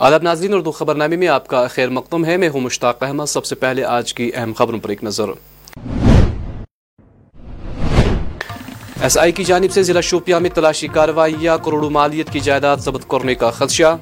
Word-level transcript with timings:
آداب 0.00 0.22
ناظرین، 0.22 0.54
اردو 0.54 0.70
خبر 0.70 0.94
نامے 0.94 1.16
میں 1.16 1.28
آپ 1.28 1.46
کا 1.46 1.66
خیر 1.66 1.88
مقدم 1.88 2.24
ہے۔ 2.24 2.36
میں 2.36 2.48
ہوں 2.48 2.60
مشتاق 2.60 3.02
احمد۔ 3.02 3.24
سب 3.26 3.44
سے 3.44 3.54
پہلے 3.54 3.84
آج 3.84 4.14
کی 4.14 4.30
اہم 4.34 4.52
خبروں 4.56 4.78
پر 4.78 4.88
ایک 4.88 5.04
نظر۔ 5.04 5.24
ایس 9.00 9.18
آئی 9.18 9.32
کی 9.32 9.44
جانب 9.44 9.72
سے 9.72 9.82
ضلع 9.82 10.00
شوپیاں 10.00 10.40
میں 10.40 10.50
تلاشی 10.50 10.88
کارروائیاں 10.88 11.58
کروڑوں 11.64 11.90
مالیت 11.90 12.30
کی 12.30 12.40
جائیداد 12.40 12.76
ضبط 12.76 13.08
کرنے 13.08 13.34
کا 13.34 13.50
خدشہ۔ 13.50 13.96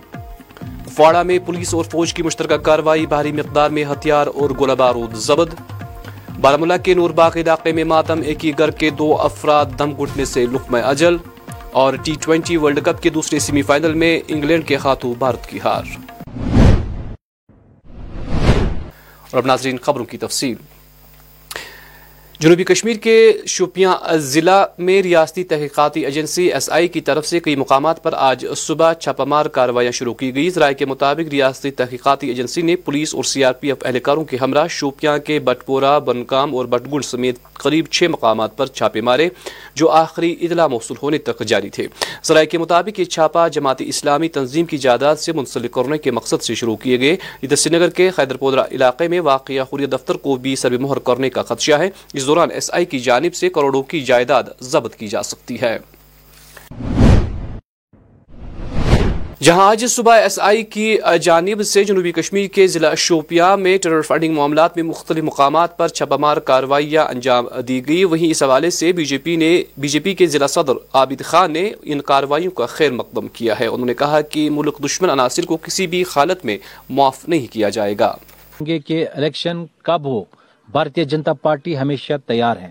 کپواڑہ 0.60 1.22
میں 1.22 1.38
پولیس 1.46 1.74
اور 1.74 1.84
فوج 1.84 2.14
کی 2.14 2.22
مشترکہ 2.22 2.56
کارروائی 2.56 3.06
بھاری 3.06 3.32
مقدار 3.32 3.70
میں 3.70 3.84
ہتھیار 3.84 4.26
اور 4.26 4.50
گولہ 4.50 4.72
بارود 4.72 5.14
ضبط۔ 5.14 5.54
بارہ 5.54 6.40
بارامولہ 6.40 6.74
کے 6.84 6.94
نور 6.94 7.10
باغ 7.10 7.30
علاقے 7.36 7.72
میں 7.72 7.84
ماتم، 7.84 8.20
ایک 8.24 8.44
ہی 8.44 8.52
گھر 8.58 8.70
کے 8.70 8.90
دو 8.90 9.16
افراد 9.20 9.66
دم 9.78 9.90
گھٹنے 10.02 10.24
سے 10.24 10.46
لقمہ 10.46 10.78
اجل۔ 10.78 11.16
اور 11.78 11.94
ٹی 11.94 12.12
ٹوینٹی 12.20 12.56
ورلڈ 12.56 12.80
کپ 12.84 13.02
کے 13.02 13.10
دوسرے 13.10 13.38
سیمی 13.38 13.62
فائنل 13.62 13.94
میں 13.94 14.20
انگلینڈ 14.28 14.66
کے 14.66 14.76
ہاتھوں 14.76 15.14
بھارت 15.18 15.46
کی 15.46 15.58
ہار۔ 15.64 15.82
اور 19.30 19.38
اب 19.38 19.46
ناظرین 19.46 19.78
خبروں 19.78 20.04
کی 20.04 20.18
تفصیل۔ 20.18 20.54
جنوبی 22.40 22.64
کشمیر 22.64 22.96
کے 22.96 23.32
شوپیاں، 23.46 23.94
ضلع 24.16 24.64
میں 24.78 25.02
ریاستی 25.02 25.44
تحقیقاتی 25.44 26.04
ایجنسی 26.04 26.52
ایس 26.52 26.70
آئی 26.70 26.88
کی 26.88 27.00
طرف 27.00 27.26
سے 27.26 27.40
کئی 27.40 27.56
مقامات 27.56 28.02
پر 28.02 28.12
آج 28.16 28.46
صبح 28.56 28.92
چھاپہ 28.92 29.22
مار 29.22 29.46
کارروائیاں 29.46 29.92
شروع 29.92 30.14
کی 30.14 30.34
گئی۔ 30.34 30.50
ذرائع 30.50 30.74
کے 30.74 30.84
مطابق 30.84 31.28
ریاستی 31.28 31.70
تحقیقاتی 31.70 32.28
ایجنسی 32.28 32.62
نے 32.62 32.76
پولیس 32.76 33.14
اور 33.14 33.24
سی 33.24 33.44
آر 33.44 33.52
پی 33.52 33.68
ایف 33.68 33.76
اہلکاروں 33.84 34.24
کے 34.24 34.36
ہمراہ 34.40 34.66
شوپیاں 34.70 35.18
کے 35.18 35.38
بٹپورہ، 35.38 36.00
بنکام 36.00 36.54
اور 36.54 36.66
بٹگنڈ 36.66 37.04
سمیت 37.04 37.38
قریب 37.52 37.86
چھ 37.90 38.04
مقامات 38.10 38.56
پر 38.56 38.66
چھاپے 38.66 39.00
مارے، 39.00 39.28
جو 39.74 39.90
آخری 39.90 40.36
اطلاع 40.40 40.66
موصول 40.66 40.96
ہونے 41.02 41.18
تک 41.18 41.44
جاری 41.44 41.70
تھے۔ 41.70 41.86
ذرائع 42.24 42.46
کے 42.46 42.58
مطابق 42.58 43.00
یہ 43.00 43.04
چھاپا 43.04 43.48
جماعتی 43.48 43.88
اسلامی 43.88 44.28
تنظیم 44.28 44.66
کی 44.66 44.78
جائیداد 44.78 45.16
سے 45.16 45.32
منسلک 45.32 45.72
کرنے 45.72 45.98
کے 45.98 46.10
مقصد 46.10 46.42
سے 46.42 46.54
شروع 46.54 46.76
کیے 46.76 47.00
گئے۔ 47.00 47.16
ادھر 47.42 47.56
سری 47.56 47.76
نگر 47.76 47.90
کے 47.90 48.10
خیدر 48.10 48.36
پودرا 48.36 48.64
علاقے 48.72 49.08
میں 49.08 49.20
واقع 49.20 49.52
حریت 49.52 49.92
دفتر 49.92 50.14
کو 50.14 50.36
بھی 50.36 50.56
سر 50.56 50.78
مہر 50.78 50.98
کرنے 50.98 51.30
کا 51.30 51.42
خدشہ 51.42 51.72
ہے۔ 51.72 51.90
اس 52.14 52.27
دوران 52.28 52.50
ایس 52.50 52.70
آئی 52.72 52.84
کی 52.84 52.98
جانب 52.98 53.34
سے 53.34 53.48
کروڑوں 53.48 53.82
کی 53.82 54.00
جائیداد 54.00 54.42
ضبط 54.60 54.94
کی 54.94 55.08
جا 55.08 55.22
سکتی 55.22 55.60
ہے۔ 55.60 55.78
جہاں 59.42 59.68
آج 59.68 59.84
صبح 59.88 60.16
ایس 60.16 60.38
آئی 60.38 60.62
کی 60.62 60.96
جانب 61.22 61.62
سے 61.62 61.84
جنوبی 61.84 62.12
کشمیر 62.12 62.48
کے 62.48 62.66
ضلع 62.66 62.94
شوپیاں 62.94 63.56
میں 63.56 63.78
ٹیرر 63.78 64.02
فنڈنگ 64.02 64.34
معاملات 64.34 64.76
میں 64.76 64.84
مختلف 64.84 65.24
مقامات 65.24 65.78
پر 65.78 65.88
چھپا 65.88 66.16
مار 66.16 66.36
کارروائیاں 66.36 67.04
انجام 67.04 67.46
دی 67.68 67.88
گئی، 67.88 68.04
وہیں 68.04 68.30
اس 68.30 68.42
حوالے 68.42 68.70
سے 68.70 68.92
بی 68.92 69.04
جے 69.04 69.18
پی 69.18 69.36
نے، 69.36 69.62
بی 69.76 69.88
جے 69.88 69.98
پی 69.98 70.14
کے 70.14 70.26
ضلع 70.26 70.46
صدر 70.46 70.72
عابد 70.92 71.22
خان 71.24 71.52
نے 71.52 71.72
ان 71.82 72.00
کارروائیوں 72.00 72.50
کا 72.50 72.66
خیر 72.66 72.90
مقدم 72.90 73.28
کیا 73.28 73.60
ہے۔ 73.60 73.66
انہوں 73.66 73.86
نے 73.86 73.94
کہا 73.94 74.20
کہ 74.20 74.50
ملک 74.50 74.78
دشمن 74.84 75.10
عناصر 75.10 75.44
کو 75.44 75.56
کسی 75.56 75.86
بھی 75.86 76.04
حالت 76.16 76.44
میں 76.44 76.58
معاف 76.90 77.28
نہیں 77.28 77.52
کیا 77.52 77.68
جائے 77.68 77.94
گا۔ 77.98 78.16
کہ 78.86 79.06
الیکشن 79.14 79.64
کب 79.82 80.04
ہو؟ 80.04 80.24
بھارتیہ 80.72 81.04
جنتا 81.04 81.32
پارٹی 81.32 81.78
ہمیشہ 81.78 82.12
تیار 82.26 82.56
ہے 82.56 82.70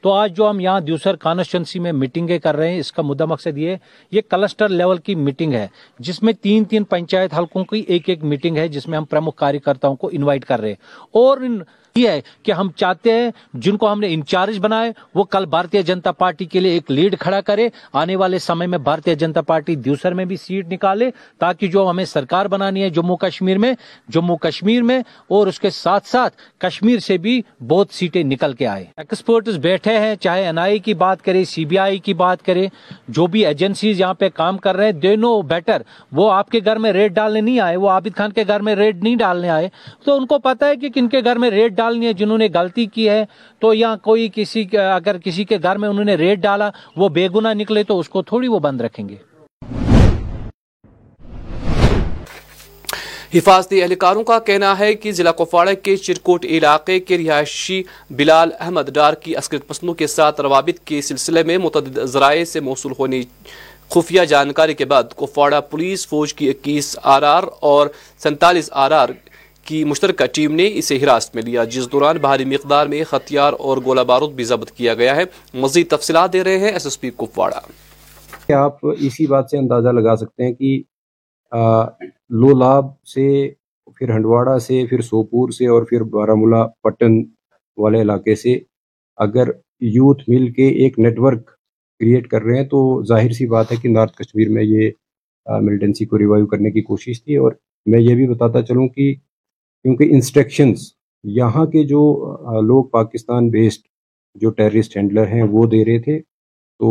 تو 0.00 0.12
آج 0.12 0.36
جو 0.36 0.50
ہم 0.50 0.60
یہاں 0.60 0.80
دیوسر 0.80 1.16
کانسٹینسی 1.16 1.78
میں 1.78 1.92
میٹنگیں 1.92 2.38
کر 2.38 2.56
رہے 2.56 2.70
ہیں، 2.72 2.78
اس 2.78 2.92
کا 2.92 3.02
مدعا 3.02 3.26
مقصد 3.26 3.58
یہ 3.58 3.76
یہ 4.12 4.20
کلسٹر 4.28 4.68
لیول 4.68 4.98
کی 4.98 5.14
میٹنگ 5.14 5.52
ہے، 5.52 5.66
جس 5.98 6.22
میں 6.22 6.32
تین 6.32 6.64
تین 6.64 6.84
پنچایت 6.84 7.34
حلقوں 7.34 7.64
کی 7.64 7.84
ایک 7.88 8.08
ایک 8.08 8.24
میٹنگ 8.24 8.56
ہے، 8.56 8.68
جس 8.68 8.88
میں 8.88 8.98
ہم 8.98 9.04
پرمکھ 9.04 9.36
کاریہ 9.36 9.58
کرتاؤں 9.58 9.96
کو 9.96 10.10
انوائٹ 10.12 10.44
کر 10.44 10.60
رہے 10.60 10.68
ہیں۔ 10.68 10.76
اور 11.10 11.38
یہ 11.96 12.08
ہے 12.08 12.20
کہ 12.42 12.52
ہم 12.52 12.68
چاہتے 12.76 13.12
ہیں 13.12 13.30
جن 13.54 13.76
کو 13.76 13.92
ہم 13.92 14.00
نے 14.00 14.12
انچارج 14.14 14.58
بنائے، 14.58 14.92
وہ 15.14 15.24
کل 15.24 15.46
بھارتیہ 15.46 15.80
جنتا 15.82 16.12
پارٹی 16.12 16.44
کے 16.44 16.60
لیے 16.60 16.72
ایک 16.72 16.90
لیڈ 16.90 17.18
کھڑا 17.18 17.40
کرے، 17.40 17.68
آنے 17.92 18.16
والے 18.16 18.38
سمے 18.38 18.66
میں 18.66 18.78
بھارتیہ 18.78 19.14
جنتا 19.14 19.40
پارٹی 19.40 19.74
دیوسر 19.76 20.14
میں 20.14 20.24
بھی 20.24 20.36
سیٹ 20.36 20.72
نکالے، 20.72 21.10
تاکہ 21.38 21.66
جو 21.66 21.88
ہمیں 21.90 22.04
سرکار 22.04 22.46
بنانی 22.46 22.82
ہے 22.82 22.90
جموں 22.90 23.16
کشمیر 23.16 23.58
میں، 23.58 23.72
جموں 24.08 24.36
کشمیر 24.36 24.82
میں، 24.82 24.98
اور 25.28 25.46
اس 25.46 25.60
کے 25.60 25.70
ساتھ 25.70 26.06
ساتھ 26.08 26.36
کشمیر 26.58 26.98
سے 26.98 27.18
بھی 27.18 27.42
بہت 27.68 27.88
سیٹیں 27.90 28.22
نکل 28.24 28.52
کے 28.52 28.66
آئے۔ 28.66 28.84
ایکسپرٹس 28.96 29.56
بیٹھے 29.56 29.87
ہیں، 29.90 30.14
چاہے 30.16 30.44
این 30.44 30.58
آئی 30.58 30.78
کی 30.78 30.94
بات 30.94 31.22
کرے 31.22 31.44
سی 31.44 31.64
بی 31.64 31.78
آئی 31.78 31.98
کی 31.98 32.14
بات 32.14 32.42
کرے، 32.42 32.66
جو 33.08 33.26
بھی 33.26 33.46
ایجنسیز 33.46 34.00
یہاں 34.00 34.14
پہ 34.14 34.28
کام 34.28 34.58
کر 34.58 34.76
رہے 34.76 34.84
ہیں 34.84 34.92
دے 34.92 35.16
نو 35.16 35.42
بیٹر 35.42 35.82
وہ 36.12 36.32
آپ 36.32 36.50
کے 36.50 36.60
گھر 36.64 36.76
میں 36.76 36.92
ریٹ 36.92 37.12
ڈالنے 37.12 37.40
نہیں 37.40 37.60
آئے، 37.60 37.76
وہ 37.76 37.88
عابد 37.88 38.16
خان 38.16 38.32
کے 38.32 38.44
گھر 38.48 38.60
میں 38.60 38.74
ریٹ 38.74 38.96
نہیں 39.02 39.16
ڈالنے 39.16 39.50
آئے۔ 39.50 39.68
تو 40.04 40.16
ان 40.16 40.26
کو 40.26 40.38
پتا 40.38 40.66
ہے 40.66 40.76
کہ 40.76 40.88
کن 40.88 41.08
کے 41.08 41.20
گھر 41.24 41.36
میں 41.36 41.50
ریٹ 41.50 41.72
ڈالنی 41.72 42.06
ہے، 42.06 42.12
جنہوں 42.12 42.38
نے 42.38 42.48
غلطی 42.54 42.86
کی 42.86 43.08
ہے۔ 43.08 43.24
تو 43.58 43.74
یا 43.74 43.94
کوئی 44.02 44.28
کسی 44.34 44.64
اگر 44.76 45.18
کسی 45.18 45.44
کے 45.44 45.58
گھر 45.62 45.78
میں 45.78 45.88
انہوں 45.88 46.04
نے 46.04 46.14
ریٹ 46.14 46.38
ڈالا، 46.38 46.70
وہ 46.96 47.08
بے 47.08 47.28
گنا 47.34 47.52
نکلے 47.52 47.82
تو 47.82 47.98
اس 47.98 48.08
کو 48.08 48.22
تھوڑی 48.22 48.48
وہ 48.48 48.58
بند 48.58 48.80
رکھیں 48.80 49.08
گے۔ 49.08 49.27
حفاظتی 53.34 53.82
اہلکاروں 53.82 54.22
کا 54.24 54.38
کہنا 54.38 54.78
ہے 54.78 54.94
کہ 54.94 55.12
ضلع 55.12 55.30
کپواڑہ 55.30 55.70
کے 55.82 55.96
چرکوٹ 55.96 56.44
علاقے 56.44 57.00
کے 57.00 57.18
رہائشی 57.18 57.82
بلال 58.10 58.50
احمد 58.60 58.90
ڈار 58.92 59.14
کی 59.14 59.36
عسکرت 59.36 59.66
پسندوں 59.68 59.94
کے 59.94 60.06
ساتھ 60.06 60.40
روابط 60.40 60.78
کے 60.84 61.00
سلسلے 61.02 61.42
میں 61.42 61.58
متعدد 61.58 61.98
ذرائع 62.04 62.44
سے 62.44 62.60
موصول 62.60 62.92
ہونے 62.98 63.22
خفیہ 63.90 64.22
جانکاری 64.22 64.74
کے 64.74 64.84
بعد 64.84 65.02
کپواڑہ 65.16 65.60
پولیس 65.70 66.06
فوج 66.08 66.34
کی 66.34 66.48
اکیس 66.48 66.98
آر 67.02 67.22
آر 67.22 67.42
اور 67.60 67.86
سینتالیس 68.18 68.68
آر 68.72 68.90
آر 68.90 69.08
کی 69.64 69.84
مشترکہ 69.84 70.26
ٹیم 70.26 70.54
نے 70.54 70.70
اسے 70.74 70.96
حراست 70.96 71.34
میں 71.34 71.42
لیا، 71.42 71.64
جس 71.64 71.92
دوران 71.92 72.16
بھاری 72.16 72.44
مقدار 72.44 72.86
میں 72.86 73.02
ہتھیار 73.12 73.52
اور 73.58 73.78
گولہ 73.84 74.00
بارود 74.00 74.32
بھی 74.32 74.44
ضبط 74.44 74.70
کیا 74.70 74.94
گیا 74.94 75.16
ہے۔ 75.16 75.24
مزید 75.54 75.88
تفصیلات 75.90 76.32
دے 76.32 76.44
رہے 76.44 76.58
ہیں 76.58 76.72
ایس 76.72 76.86
ایس 76.86 77.00
پی 77.00 77.10
کپواڑہ۔ 77.10 77.60
آپ 78.52 78.76
اسی 78.98 79.26
بات 79.26 79.50
سے 79.50 79.58
اندازہ 79.58 79.88
لگا 79.88 80.16
سکتے 80.16 80.44
ہیں 80.44 80.52
کہ 80.52 80.82
لولاب 82.30 82.84
سے، 83.14 83.26
پھر 83.96 84.10
ہنڈواڑہ 84.14 84.58
سے، 84.58 84.84
پھر 84.90 85.00
سوپور 85.00 85.50
سے 85.50 85.66
اور 85.66 85.82
پھر 85.82 86.02
بارہ 86.14 86.66
پٹن 86.82 87.22
والے 87.76 88.00
علاقے 88.02 88.34
سے۔ 88.34 88.58
اگر 89.18 89.50
یوتھ 89.80 90.22
مل 90.28 90.50
کے 90.52 90.66
ایک 90.82 90.98
نیٹ 90.98 91.18
ورک 91.18 91.46
کریٹ 92.00 92.26
کر 92.28 92.42
رہے 92.42 92.56
ہیں 92.56 92.66
تو 92.68 92.80
ظاہر 93.08 93.30
سی 93.32 93.46
بات 93.46 93.72
ہے 93.72 93.76
کہ 93.82 93.88
نارتھ 93.88 94.16
کشمیر 94.16 94.48
میں 94.48 94.62
یہ 94.64 94.90
ملٹنسی 95.46 96.04
کو 96.06 96.18
ریوائیو 96.18 96.46
کرنے 96.46 96.70
کی 96.70 96.82
کوشش 96.82 97.22
تھی۔ 97.24 97.36
اور 97.36 97.52
میں 97.86 98.00
یہ 98.00 98.14
بھی 98.14 98.26
بتاتا 98.28 98.62
چلوں 98.62 98.88
کہ 98.88 99.14
کیونکہ 99.14 100.08
انسٹرکشنز 100.14 100.82
یہاں 101.24 101.64
کے 101.66 101.82
جو 101.86 102.00
لوگ 102.62 102.84
پاکستان 102.88 103.48
بیسڈ 103.50 103.86
جو 104.34 104.50
ٹیررسٹ 104.50 104.96
ہینڈلر 104.96 105.26
ہیں 105.26 105.42
وہ 105.50 105.66
دے 105.66 105.84
رہے 105.84 105.98
تھے۔ 106.02 106.18
تو 106.80 106.90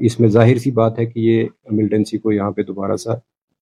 اس 0.00 0.18
میں 0.20 0.28
ظاہر 0.28 0.58
سی 0.58 0.70
بات 0.70 0.98
ہے 0.98 1.06
کہ 1.06 1.18
یہ 1.20 1.44
ملٹنسی 1.70 2.18
کو 2.18 2.32
یہاں 2.32 2.50
پہ 2.50 2.62
دوبارہ 2.62 2.96
سا 2.96 3.12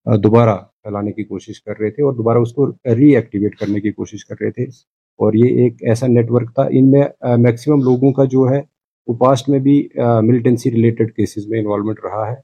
دوبارہ 0.06 0.56
پھیلانے 0.82 1.12
کی 1.12 1.24
کوشش 1.24 1.62
کر 1.62 1.78
رہے 1.80 1.90
تھے 1.90 2.02
اور 2.02 2.12
دوبارہ 2.12 2.38
اس 2.38 2.52
کو 2.52 2.66
ری 2.96 3.14
ایکٹیویٹ 3.16 3.56
کرنے 3.56 3.80
کی 3.80 3.92
کوشش 3.92 4.24
کر 4.26 4.34
رہے 4.40 4.50
تھے۔ 4.50 4.62
اور 5.18 5.32
یہ 5.34 5.62
ایک 5.62 5.82
ایسا 5.82 6.06
نیٹ 6.06 6.30
ورک 6.30 6.54
تھا۔ 6.54 6.62
ان 6.70 6.90
میں 6.90 7.02
میکسیمم 7.38 7.82
لوگوں 7.82 8.12
کا 8.12 8.24
جو 8.24 8.50
ہے 8.50 8.60
وہ 9.06 9.14
پاسٹ 9.14 9.48
میں 9.48 9.58
بھی 9.58 9.88
ملٹنسی 10.22 10.70
ریلیٹڈ 10.70 11.12
کیسز 11.12 11.46
میں 11.48 11.58
انوالومنٹ 11.60 11.98
رہا 12.04 12.30
ہے۔ 12.30 12.36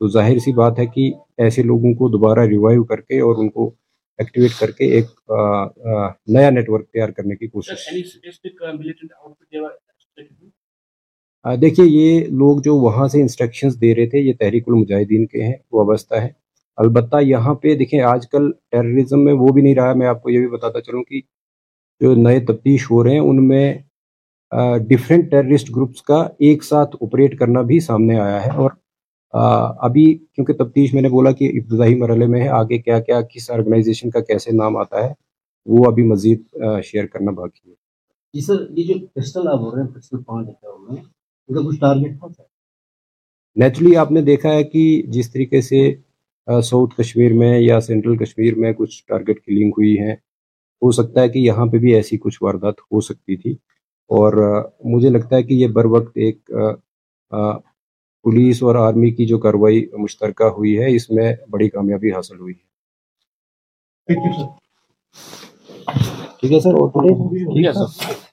تو 0.00 0.08
ظاہر 0.08 0.38
سی 0.38 0.52
بات 0.52 0.78
ہے 0.78 0.86
کہ 0.86 1.12
ایسے 1.38 1.62
لوگوں 1.62 1.94
کو 1.94 2.08
دوبارہ 2.08 2.40
ریوائیو 2.40 2.84
کر 2.84 3.00
کے 3.00 3.20
اور 3.20 3.36
ان 3.38 3.48
کو 3.48 3.74
ایکٹیویٹ 4.18 4.50
کر 4.60 4.70
کے 4.70 4.84
ایک 4.84 5.06
نیا 6.26 6.50
نیٹ 6.50 6.70
ورک 6.70 6.88
تیار 6.88 7.08
کرنے 7.08 7.36
کی 7.36 7.46
کوشش۔ 7.46 7.88
دیکھیے 11.60 11.86
یہ 11.86 12.24
لوگ 12.24 12.60
جو 12.60 12.76
وہاں 12.76 13.08
سے 13.08 13.20
انسٹرکشنز 13.20 13.80
دے 13.80 13.94
رہے 13.94 14.06
تھے 14.06 14.18
یہ 14.18 14.32
تحریک 14.40 14.64
المجاہدین 14.66 15.26
کے 15.26 15.42
ہیں 15.42 15.54
وابستہ 15.72 16.14
ہے 16.14 16.45
البتہ 16.78 17.16
یہاں 17.22 17.54
پہ 17.54 17.74
دیکھیں 17.74 18.00
آج 18.00 18.28
کل 18.28 18.50
ٹیررزم 18.70 19.24
میں 19.24 19.32
وہ 19.32 19.48
بھی 19.48 19.62
نہیں 19.62 19.74
رہا 19.74 19.92
میں 19.92 20.06
آپ 20.06 20.22
کو 20.22 20.30
یہ 20.30 20.38
بھی 20.38 20.48
بتاتا 20.48 20.80
چلوں 20.80 21.02
کہ 21.04 21.20
جو 22.00 22.14
نئے 22.14 22.40
تفتیش 22.40 22.90
ہو 22.90 23.04
رہے 23.04 23.12
ہیں 23.12 23.20
ان 23.20 23.46
میں 23.48 23.74
ڈفرینٹ 24.88 25.30
ٹیررسٹ 25.30 25.70
گروپس 25.70 26.02
کا 26.02 26.16
ایک 26.38 26.64
ساتھ 26.64 26.96
آپریٹ 27.00 27.38
کرنا 27.38 27.62
بھی 27.62 27.78
سامنے 27.80 28.18
آیا 28.20 28.44
ہے 28.46 28.50
اور 28.50 28.70
ابھی 29.80 30.14
کیونکہ 30.34 30.52
تفتیش 30.52 30.94
میں 30.94 31.02
نے 31.02 31.08
بولا 31.08 31.30
کہ 31.32 31.50
ابتدائی 31.54 31.94
مرحلے 31.94 32.26
میں 32.26 32.40
ہے 32.40 32.48
آگے 32.48 32.78
کیا 32.78 33.00
کیا 33.00 33.20
کس 33.20 33.50
آرگنائزیشن 33.50 34.10
کا 34.10 34.20
کیسے 34.20 34.52
نام 34.52 34.76
آتا 34.76 35.04
ہے 35.04 35.12
وہ 35.66 35.84
ابھی 35.86 36.02
مزید 36.02 36.42
شیئر 36.84 37.06
کرنا 37.06 37.30
باقی 37.30 37.70
ہے۔ 37.70 37.74
جی 38.34 38.40
سر 38.40 38.66
یہ 38.70 38.84
جو 38.84 39.06
پسٹل 39.14 39.48
آپ 39.48 39.58
بول 39.58 39.74
رہے 39.74 39.82
ہیں 39.82 39.94
پسٹل 39.94 40.22
پانچ 40.22 40.48
ان 40.48 41.54
کا 41.54 41.68
کچھ 41.68 41.80
ٹارگیٹ 41.80 42.18
تھا 42.18 42.28
سر 42.28 42.44
نیچرلی 43.56 43.96
آپ 43.96 44.10
نے 44.12 44.22
دیکھا 44.22 44.52
ہے 44.52 44.64
کہ 44.64 45.02
جس 45.08 45.32
طریقے 45.32 45.60
سے 45.60 45.80
ساؤتھ 46.46 46.94
کشمیر 46.96 47.32
میں 47.32 47.58
یا 47.58 47.80
سینٹرل 47.80 48.16
کشمیر 48.16 48.54
میں 48.54 48.72
کچھ 48.72 49.04
ٹارگیٹ 49.06 49.44
کلنگ 49.44 49.70
ہوئی 49.70 49.98
ہیں۔ 50.00 50.14
ہو 50.82 50.90
سکتا 50.90 51.20
ہے 51.20 51.28
کہ 51.28 51.38
یہاں 51.38 51.66
پہ 51.66 51.78
بھی 51.78 51.94
ایسی 51.94 52.18
کچھ 52.18 52.42
واردات 52.42 52.80
ہو 52.82 53.00
سکتی 53.00 53.36
تھی۔ 53.36 53.52
اور 54.10 54.32
مجھے 54.84 55.10
لگتا 55.10 55.36
ہے 55.36 55.42
کہ 55.42 55.54
یہ 55.54 55.66
بر 55.66 55.84
وقت 55.84 56.16
ایک 56.16 56.50
پولیس 58.24 58.62
اور 58.62 58.74
آرمی 58.76 59.10
کی 59.10 59.26
جو 59.26 59.38
کاروائی 59.38 59.86
مشترکہ 59.98 60.44
ہوئی 60.44 60.78
ہے 60.78 60.94
اس 60.96 61.10
میں 61.10 61.34
بڑی 61.50 61.68
کامیابی 61.68 62.10
حاصل 62.10 62.38
ہوئی 62.38 62.54
ہے۔ 62.54 62.64
ٹھیک 64.08 64.18
ہے 64.26 64.32
سر؟ 64.32 64.46
ٹھیک 66.40 67.66
ہے 67.66 67.72
سر۔ 67.72 68.25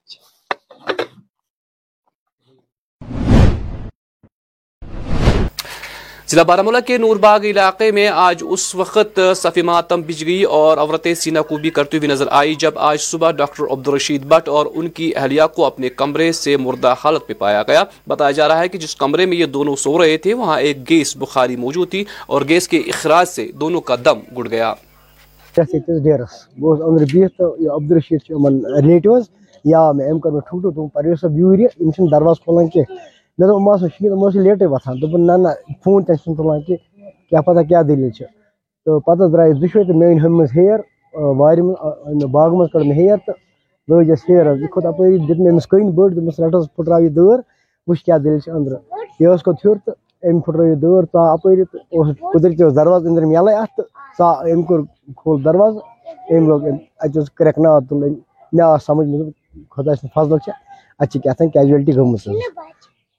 ضلع 6.33 6.43
بارامولہ 6.43 6.77
کے 6.85 6.97
نورباغ 6.97 7.43
علاقے 7.45 7.89
میں 7.91 8.07
آج 8.07 8.43
اس 8.49 8.63
وقت 8.75 9.19
صفی 9.35 9.61
ماتم 9.61 10.01
بچ 10.07 10.23
گئی 10.25 10.43
اور 10.57 10.77
عورتیں 10.77 11.13
سینہ 11.13 11.39
کوبی 11.49 11.69
کرتی 11.69 11.97
ہوئی 11.97 12.09
نظر 12.09 12.27
آئی، 12.31 12.55
جب 12.59 12.79
آج 12.87 12.99
صبح 13.01 13.31
ڈاکٹر 13.31 13.63
عبدالرشید 13.71 14.23
بٹ 14.29 14.49
اور 14.49 14.65
ان 14.75 14.87
کی 14.95 15.11
اہلیہ 15.15 15.43
کو 15.55 15.65
اپنے 15.65 15.89
کمرے 15.97 16.31
سے 16.31 16.55
مردہ 16.57 16.93
حالت 17.03 17.23
میں 17.27 17.37
پایا 17.39 17.61
گیا۔ 17.67 17.83
بتایا 18.07 18.31
جا 18.31 18.47
رہا 18.47 18.59
ہے 18.59 18.67
کہ 18.67 18.77
جس 18.77 18.95
کمرے 18.95 19.25
میں 19.25 19.37
یہ 19.37 19.45
دونوں 19.57 19.75
سو 19.75 19.97
رہے 20.01 20.17
تھے، 20.17 20.33
وہاں 20.33 20.59
ایک 20.59 20.89
گیس 20.89 21.15
بخاری 21.17 21.55
موجود 21.55 21.89
تھی 21.91 22.03
اور 22.27 22.41
گیس 22.49 22.67
کے 22.67 22.77
اخراج 22.87 23.27
سے 23.27 23.47
دونوں 23.59 23.81
کا 23.81 23.95
دم 24.05 24.19
گڑ 24.37 24.47
گیا۔ 24.51 24.73
ڈیرس 25.55 26.33
عبدالرشید 26.57 28.21
ریلیٹوز 28.31 29.23
یا 29.65 29.91
میں 29.91 30.09
ام 30.11 30.19
کر 30.19 30.31
میں 30.31 30.41
ٹھوک 30.49 30.61
یور 31.37 31.67
دروازہ 32.11 32.43
کھولان 32.43 32.67
کی 32.67 32.81
مے 33.39 33.47
دوپ 33.47 33.55
ام 33.59 33.87
شکیت 33.87 34.11
ام 34.11 34.27
لیٹے 34.39 34.65
وتھان 34.65 35.01
دوپن 35.01 35.25
نہ 35.27 35.37
نہ 35.37 35.49
فون 35.83 36.03
تہ 36.03 36.13
تلان 36.27 36.61
کہ 36.63 36.75
کیا 37.29 37.41
پتہ 37.41 37.61
کیا 37.67 37.81
دلیل 37.81 38.09
چھ 38.11 38.23
تو 38.87 38.99
پتہ 38.99 39.27
درائے 39.33 39.53
دشوے 39.61 39.83
تو 39.83 39.93
مین 39.99 40.19
ہم 40.19 40.41
ہیر 40.55 40.79
وار 41.37 41.57
من 41.57 42.29
باغ 42.31 42.55
من 42.57 42.67
کڑ 42.73 42.83
مے 42.83 42.95
ہیر 42.95 43.17
تو 43.25 43.31
لوج 43.87 44.11
اس 44.11 44.29
ہیر 44.29 44.53
یہ 44.53 44.67
کھوت 44.67 44.85
اپری 44.85 45.17
دت 45.25 45.39
میں 45.39 45.51
مس 45.51 45.67
کین 45.67 45.89
بڑ 45.91 46.09
دمس 46.09 46.39
رٹس 46.39 46.67
پھٹراو 46.75 47.01
یہ 47.01 47.09
دور 47.11 47.39
وچ 47.87 48.03
کیا 48.03 48.17
دلیل 48.17 48.39
چھ 48.39 48.49
اندر 48.49 48.73
یہ 49.19 49.27
اس 49.27 49.43
کو 49.43 49.53
تھور 49.53 49.75
تو 49.85 49.91
ام 50.23 50.39
پھٹراو 50.39 50.67
یہ 50.67 50.75
دور 50.81 51.03
تا 51.13 51.31
اپری 51.31 51.63
قدرتی 51.63 52.69
دروازہ 52.75 53.07
اندر 53.07 53.25
میلے 53.25 53.55
ات 53.55 53.81
سا 54.17 54.29
ام 54.51 54.61
کور 54.63 54.79
کھول 55.17 55.43
دروازہ 55.45 56.33
ام 56.33 56.47
لوگ 56.47 56.67
اتس 56.99 57.31
کریک 57.31 57.59
نا 57.59 57.77
تلن 57.89 58.13
مے 58.53 58.63
آ 58.63 58.75
سمجھ 58.85 59.07
مے 59.07 59.29
خدا 59.71 59.95
سن 59.95 60.07
فضل 60.15 60.37
چھ 60.37 60.49
اتھ 60.99 61.17
کیا 61.17 61.33
تھا 61.33 61.45
کیجویلٹی 61.53 61.95
گمس 61.95 62.27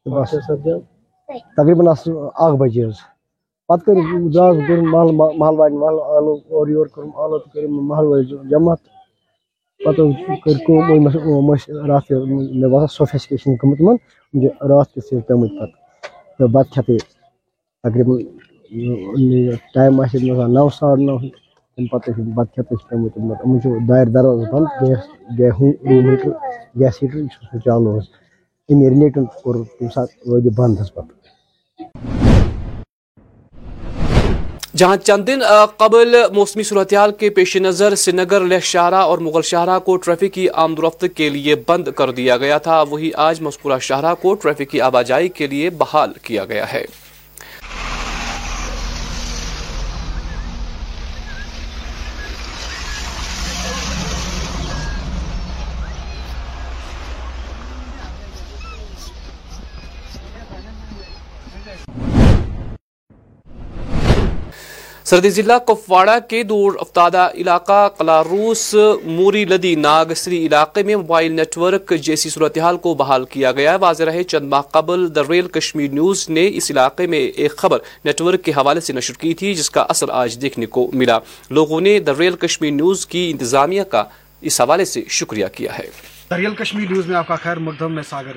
بس 0.07 0.31
تقریباً 1.57 1.87
اخ 1.89 2.53
بجے 2.61 2.85
حظ 2.85 2.99
پتہ 3.69 3.85
کر 3.85 3.97
دراس 4.35 4.57
کر 4.69 4.81
محل 4.93 5.11
محل 5.39 5.57
والن 5.61 5.77
محل 5.83 5.99
آلو 6.17 6.35
اور 6.57 6.69
یور 6.69 6.87
آلو 7.23 7.39
تو 7.39 7.49
کر 7.55 7.67
محل 7.91 8.07
والن 8.11 8.49
جمع 8.51 8.75
پتہ 9.81 10.03
کر 10.45 10.57
کو 10.67 10.75
رات 11.89 12.11
مے 12.11 12.67
باسان 12.73 12.87
سوفیسٹیکیشن 12.99 13.55
گمت 13.63 13.81
من 13.87 13.97
رات 14.71 14.93
کے 14.95 15.01
سے 15.07 15.21
پیمت 15.29 15.51
پتہ 15.61 15.77
تو 16.39 16.49
بت 16.55 16.67
کھتے 16.75 16.97
تقریباً 17.85 18.17
ٹائم 19.75 19.97
مثلا 19.97 20.47
نو 20.57 20.69
ساڑ 20.79 20.97
نو۔ 21.07 21.17
تمہِ 21.75 21.89
پتہٕ 21.91 22.13
پیمٕتۍ 22.89 23.19
یِمن 23.45 23.61
چھُ 23.63 23.69
دارِ 23.89 24.07
دروازٕ 24.15 24.51
بنٛد 24.53 24.69
گیس 25.39 25.55
روٗم 25.61 26.07
ہیٖٹر 26.09 26.31
گیس 26.81 26.95
ہیٖٹر 27.03 27.19
یہِ 27.19 27.61
چالوٗ۔ 27.65 27.97
حظ 27.99 28.07
امی 28.69 28.89
ریلیٹڈ 28.91 29.25
کوٚر 29.43 29.57
تمہِ 29.79 29.91
ساتہٕ 29.95 30.17
وٲتۍ 30.27 30.45
یہِ 30.47 31.87
جہاں 34.77 34.97
چند 34.97 35.27
دن 35.27 35.41
قبل 35.77 36.17
موسمی 36.35 36.63
صورتحال 36.63 37.13
کے 37.13 37.31
پیش 37.31 37.57
نظر 37.57 37.95
سری 37.95 38.17
نگر 38.17 38.41
لہ 38.41 38.59
شاہراہ 38.63 39.03
اور 39.03 39.19
مغل 39.19 39.43
شاہراہ 39.43 39.79
کو 39.79 39.97
ٹریفک 39.97 40.35
کی 40.35 40.49
آمد 40.49 40.79
و 40.79 40.89
رفت 40.89 41.05
کے 41.17 41.29
لیے 41.29 41.55
بند 41.69 41.89
کر 41.97 42.11
دیا 42.11 42.37
گیا 42.37 42.59
تھا۔ 42.59 42.83
وہی 42.91 43.11
آج 43.29 43.41
مذکورہ 43.41 43.79
شاہراہ 43.79 44.15
کو 44.23 44.35
ٹریفک 44.35 44.71
کی 44.71 44.81
آواجائی 44.81 45.29
کے 45.29 45.47
لیے 45.47 45.71
بحال 45.71 46.13
کیا 46.23 46.45
گیا 46.45 46.73
ہے۔ 46.73 46.85
سردی 65.07 65.31
ضلع 65.31 65.59
کپواڑہ 65.59 66.19
کے 66.29 66.43
دور 66.43 66.73
افتادہ 66.81 67.29
علاقہ 67.35 67.89
کلاروس 67.99 68.75
موری 69.05 69.45
لدی 69.45 69.75
ناگسری 69.75 70.47
علاقے 70.47 70.83
میں 70.83 70.97
موبائل 70.97 71.33
نیٹ 71.33 71.59
ورک 71.59 71.93
جیسی 72.03 72.31
صورتحال 72.31 72.77
کو 72.77 72.95
بحال 72.95 73.25
کیا 73.25 73.53
گیا 73.53 73.77
واضح 73.77 74.05
رہے 74.05 74.23
چند 74.23 74.49
ماہ 74.49 74.61
قبل 74.61 75.15
دا 75.15 75.23
ریل 75.31 75.49
کشمیر 75.49 75.91
نیوز 75.91 76.29
نے 76.29 76.49
اس 76.55 76.71
علاقے 76.71 77.07
میں 77.07 77.19
ایک 77.19 77.57
خبر 77.57 77.79
نیٹ 78.05 78.21
ورک 78.21 78.43
کے 78.43 78.51
حوالے 78.51 78.81
سے 78.81 78.93
نشر 78.93 79.15
کی 79.21 79.35
تھی، 79.35 79.55
جس 79.55 79.71
کا 79.71 79.87
اثر 79.89 80.07
آج 80.11 80.43
دیکھنے 80.43 80.67
کو 80.67 80.91
ملا۔ 80.95 81.19
لوگوں 81.51 81.81
نے 81.81 81.99
دا 81.99 82.13
ریل 82.19 82.37
کشمیر 82.37 82.71
نیوز 82.71 83.07
کی 83.07 83.31
انتظامیہ 83.31 83.83
کا 83.83 84.05
اس 84.41 84.61
حوالے 84.61 84.85
سے 84.85 85.03
شکریہ 85.09 85.47
کیا 85.53 85.79
ہے۔ 85.79 85.89
ریل 86.37 86.55
کشمیر 86.55 86.91
نیوز 86.91 87.07
میں 87.07 87.17
آپ 87.17 87.29
کا 87.29 87.37
خیر 87.37 87.57
مقدم 87.57 87.93
میں 87.93 88.03
ساگر 88.09 88.37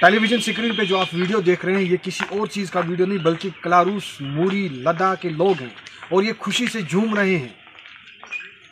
ٹیلی 0.00 0.18
ویژن 0.18 0.40
سکرین 0.40 0.74
پہ 0.74 0.84
جو 0.84 0.98
آپ 0.98 1.06
ویڈیو 1.12 1.40
دیکھ 1.40 1.64
رہے 1.64 1.74
ہیں، 1.74 1.82
یہ 1.82 1.96
کسی 2.02 2.24
اور 2.28 2.46
چیز 2.46 2.70
کا 2.70 2.80
ویڈیو 2.88 3.06
نہیں، 3.06 3.18
بلکہ 3.18 3.48
کلاروس، 3.62 4.02
موری، 4.20 4.68
لدا 4.68 5.14
کے 5.14 5.28
لوگ 5.28 5.60
ہیں 5.60 5.68
اور 6.08 6.22
یہ 6.22 6.32
خوشی 6.38 6.66
سے 6.66 6.82
جھوم 6.82 7.14
رہے 7.14 7.36
ہیں۔ 7.36 7.48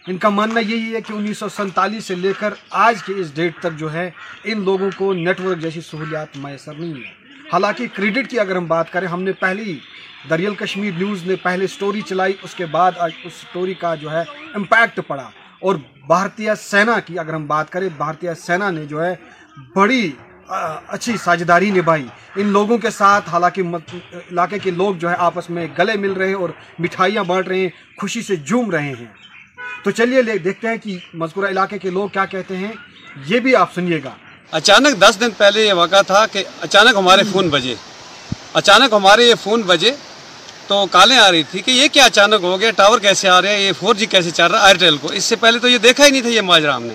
ان 0.07 0.19
کا 0.19 0.29
ماننا 0.29 0.61
یہی 0.61 0.95
ہے 0.95 1.01
کہ 1.01 1.13
انیس 1.13 1.39
سو 1.39 1.49
سنتالیس 1.49 2.05
سے 2.05 2.15
لے 2.15 2.33
کر 2.39 2.55
آج 2.71 3.03
کے 3.03 3.13
اس 3.17 3.35
ڈیٹ 3.35 3.59
تک 3.61 3.79
جو 3.79 3.93
ہے، 3.93 4.11
ان 4.45 4.65
لوگوں 4.65 4.91
کو 4.97 5.13
نیٹ 5.13 5.41
ورک 5.41 5.59
جیسی 5.59 5.81
سہولیات 5.81 6.37
میسر 6.37 6.75
نہیں 6.75 6.95
ہیں۔ 6.95 7.13
حالانکہ 7.53 7.87
کریڈٹ 7.93 8.31
کی 8.31 8.41
اگر 8.41 8.57
ہم 8.57 8.67
بات 8.67 8.93
کریں، 8.93 9.09
ہم 9.09 9.23
نے 9.23 9.33
پہلی، 9.33 9.79
دریال 10.31 10.55
کشمیر 10.55 10.93
نیوز 10.97 11.27
نے 11.27 11.37
پہلے 11.37 11.67
سٹوری 11.67 12.01
چلائی، 12.01 12.33
اس 12.43 12.55
کے 12.55 12.67
بعد 12.67 12.93
آج 12.99 13.11
اس 13.25 13.33
سٹوری 13.33 13.75
کا 13.75 13.95
جو 13.95 14.11
ہے 14.13 14.23
امپیکٹ 14.55 15.01
پڑا۔ 15.07 15.31
اور 15.61 15.75
بھارتیہ 16.07 16.51
سینا 16.61 17.01
کی 17.01 17.19
اگر 17.19 17.35
ہم 17.35 17.47
بات 17.47 17.73
کریں، 17.73 17.89
بھارتیہ 17.97 18.31
سینا 18.41 18.71
نے 18.71 18.87
جو 18.87 19.05
ہے، 19.05 19.15
بڑی 19.75 20.13
اچھی 20.89 21.17
ساجداری 21.25 21.71
نبھائی۔ 21.71 22.07
ان 22.37 22.47
لوگوں 22.47 22.79
کے 22.79 22.91
ساتھ 22.91 23.29
حالانکہ 23.29 23.61
علاقے 24.15 24.59
کے 24.59 24.71
لوگ 24.71 24.95
جو 24.95 25.11
ہے 25.11 25.15
آپس 25.19 25.51
میں 25.51 25.67
گلے 25.79 25.97
مل 25.97 26.13
رہے 26.13 26.29
ہیں 26.29 26.35
اور 26.35 26.49
مٹھائیاں 26.79 27.25
بانٹ 27.25 27.49
رہے 27.49 27.61
ہیں، 27.61 27.69
خوشی 28.01 28.23
سے 28.23 28.37
جھوم 28.37 28.71
رہے 28.71 28.89
ہیں۔ 28.89 29.05
تو 29.85 29.91
چلیے 29.91 30.39
دیکھتے 30.39 30.69
ہیں 30.69 30.77
کہ 30.77 30.99
مذکورہ 31.15 31.47
علاقے 31.47 31.79
کے 31.79 31.91
لوگ 31.91 32.09
کیا 32.09 32.25
کہتے 32.25 32.57
ہیں۔ 32.57 32.73
یہ 33.27 33.41
بھی 33.41 33.57
آپ 33.57 33.75
سنیے 33.75 34.01
گا۔ 34.05 34.11
اچانک 34.51 34.99
دس 34.99 35.21
دن 35.21 35.31
پہلے 35.37 35.67
یہ 35.67 35.73
واقعہ 35.73 36.03
تھا 36.03 36.27
کہ 36.27 36.45
اچانک 36.61 36.97
ہمارے 36.97 37.23
فون 37.33 37.49
بجے۔ 37.49 37.75
اچانک 38.53 38.93
ہمارے 38.93 39.25
یہ 39.25 39.35
فون 39.43 39.63
بجے 39.63 39.93
تو 40.67 40.87
کالیں 40.91 41.19
آ 41.19 41.31
رہی 41.31 41.43
تھی 41.43 41.61
کہ 41.61 41.71
یہ 41.71 41.89
کیا 41.93 42.05
اچانک 42.05 42.43
ہو 42.43 42.61
گیا، 42.61 42.71
ٹاور 42.71 42.99
کیسے 42.99 43.29
آ 43.29 43.43
رہے 43.43 43.53
ہیں، 43.53 43.61
یہ 43.61 43.73
فور 43.81 43.95
جی 43.95 44.07
کیسے 44.07 44.31
چل 44.31 44.47
رہا 44.47 44.61
ہے 44.61 44.65
ایئرٹیل 44.65 44.97
کو۔ 44.97 45.09
اس 45.09 45.25
سے 45.25 45.37
پہلے 45.37 45.59
تو 45.59 45.69
یہ 45.69 45.79
دیکھا 45.79 46.07
ہی 46.07 46.11
نہیں 46.11 46.23
تھا، 46.23 46.31
یہ 46.31 46.41
ماجرا 46.41 46.77
ہم 46.77 46.83
نے۔ 46.83 46.95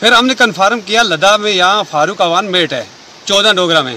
پھر 0.00 0.12
ہم 0.12 0.26
نے 0.26 0.34
کنفرم 0.34 0.80
کیا 0.80 1.02
لداخ 1.02 1.40
میں 1.40 1.52
یہاں 1.52 1.84
فاروق 1.90 2.20
اوان 2.20 2.46
میٹ 2.46 2.72
ہے، 2.72 2.84
چودہ 3.24 3.52
ڈوگرا 3.56 3.80
میں۔ 3.80 3.96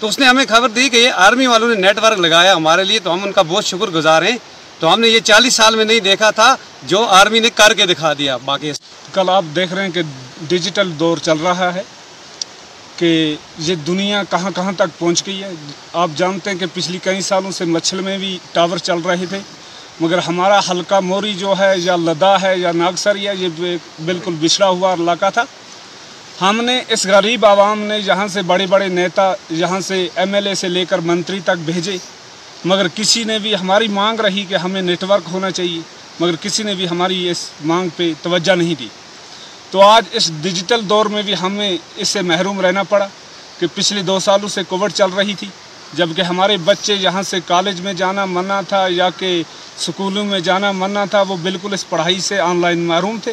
تو 0.00 0.08
اس 0.08 0.18
نے 0.18 0.26
ہمیں 0.26 0.44
خبر 0.48 0.68
دی 0.68 0.88
کہ 0.88 0.96
یہ 0.96 1.10
آرمی 1.10 1.46
والوں 1.46 1.68
نے 1.68 1.74
نیٹ 1.74 1.98
ورک 1.98 2.18
لگایا 2.18 2.54
ہمارے 2.54 2.84
لیے، 2.84 2.98
تو 2.98 3.14
ہم 3.14 3.24
ان 3.24 3.32
کا 3.32 3.42
بہت 3.42 3.64
شکر 3.64 3.86
گزار 3.86 4.22
ہیں۔ 4.22 4.36
تو 4.78 4.92
ہم 4.92 5.00
نے 5.00 5.08
یہ 5.08 5.20
چالیس 5.20 5.54
سال 5.54 5.76
میں 5.76 5.84
نہیں 5.84 6.00
دیکھا 6.00 6.30
تھا 6.30 6.56
جو 6.82 7.04
آرمی 7.04 7.38
نے 7.38 7.50
کر 7.50 7.74
کے 7.74 7.86
دکھا 7.86 8.12
دیا۔ 8.12 8.36
باقی 8.36 8.72
کل 9.12 9.28
آپ 9.28 9.44
دیکھ 9.56 9.72
رہے 9.72 9.82
ہیں 9.82 9.90
کہ 9.90 10.02
ڈیجیٹل 10.42 10.92
دور 10.98 11.18
چل 11.18 11.38
رہا 11.38 11.74
ہے 11.74 11.82
کہ 12.96 13.36
یہ 13.58 13.74
دنیا 13.74 14.22
کہاں 14.30 14.50
کہاں 14.50 14.72
تک 14.72 14.98
پہنچ 14.98 15.26
گئی 15.26 15.42
ہے۔ 15.42 15.50
آپ 15.92 16.10
جانتے 16.16 16.50
ہیں 16.50 16.58
کہ 16.58 16.66
پچھلی 16.74 16.98
کئی 17.02 17.20
سالوں 17.20 17.50
سے 17.50 17.64
مچھل 17.64 18.00
میں 18.00 18.18
بھی 18.18 18.38
ٹاور 18.52 18.76
چل 18.76 18.98
رہے 18.98 19.26
تھے۔ 19.26 19.38
مگر 20.00 20.18
ہمارا 20.18 20.60
حلقہ 20.70 21.00
موری 21.00 21.34
جو 21.34 21.54
ہے 21.58 21.74
یا 21.76 21.96
لدا 21.96 22.42
ہے 22.42 22.58
یا 22.58 22.72
ناگسر 22.74 23.16
ہے، 23.16 23.34
یہ 23.38 23.48
بالکل 24.04 24.34
بچھڑا 24.40 24.68
ہوا 24.68 24.92
علاقہ 24.92 25.30
تھا۔ 25.34 25.44
ہم 26.40 26.60
نے 26.64 26.82
اس 26.88 27.06
غریب 27.06 27.46
عوام 27.46 27.82
نے 27.82 27.98
یہاں 27.98 28.28
سے 28.28 28.42
بڑے 28.42 28.66
بڑے 28.66 28.88
نیتا، 28.88 29.34
یہاں 29.50 29.80
سے 29.80 30.08
ایم 30.14 30.34
ایل 30.34 30.46
اے 30.46 30.54
سے 30.54 30.68
لے 30.68 30.84
کر 30.84 30.98
منتری 30.98 31.40
تک 31.40 31.64
بھیجے۔ 31.64 31.96
مگر 32.64 32.86
کسی 32.94 33.24
نے 33.24 33.38
بھی 33.38 33.54
ہماری 33.54 33.88
مانگ 33.88 34.20
رہی 34.20 34.44
کہ 34.44 34.54
ہمیں 34.54 34.82
نیٹ 34.82 35.04
ورک 35.04 35.28
ہونا 35.32 35.50
چاہیے، 35.50 35.80
مگر 36.20 36.36
کسی 36.40 36.62
نے 36.62 36.74
بھی 36.74 36.88
ہماری 36.88 37.30
اس 37.30 37.48
مانگ 37.64 37.88
پہ 37.96 38.12
توجہ 38.22 38.52
نہیں 38.52 38.74
دی۔ 38.78 38.88
تو 39.70 39.80
آج 39.80 40.04
اس 40.12 40.30
ڈیجیٹل 40.42 40.80
دور 40.88 41.06
میں 41.06 41.22
بھی 41.22 41.34
ہمیں 41.42 41.76
اس 41.96 42.08
سے 42.08 42.22
محروم 42.22 42.60
رہنا 42.60 42.82
پڑا 42.82 43.08
کہ 43.58 43.66
پچھلے 43.74 44.02
دو 44.02 44.18
سالوں 44.18 44.48
سے 44.48 44.60
کووڈ 44.68 44.92
چل 44.92 45.10
رہی 45.10 45.34
تھی۔ 45.34 45.46
جبکہ 45.96 46.22
ہمارے 46.22 46.56
بچے 46.64 46.94
یہاں 46.94 47.22
سے 47.22 47.38
کالج 47.46 47.80
میں 47.80 47.92
جانا 47.94 48.24
منع 48.24 48.60
تھا 48.68 48.86
یا 48.90 49.08
کہ 49.18 49.42
سکولوں 49.78 50.24
میں 50.24 50.40
جانا 50.40 50.72
منع 50.72 51.04
تھا، 51.10 51.22
وہ 51.22 51.36
بالکل 51.42 51.72
اس 51.72 51.88
پڑھائی 51.88 52.20
سے 52.20 52.38
آن 52.40 52.60
لائن 52.60 52.78
محروم 52.78 53.18
تھے۔ 53.22 53.32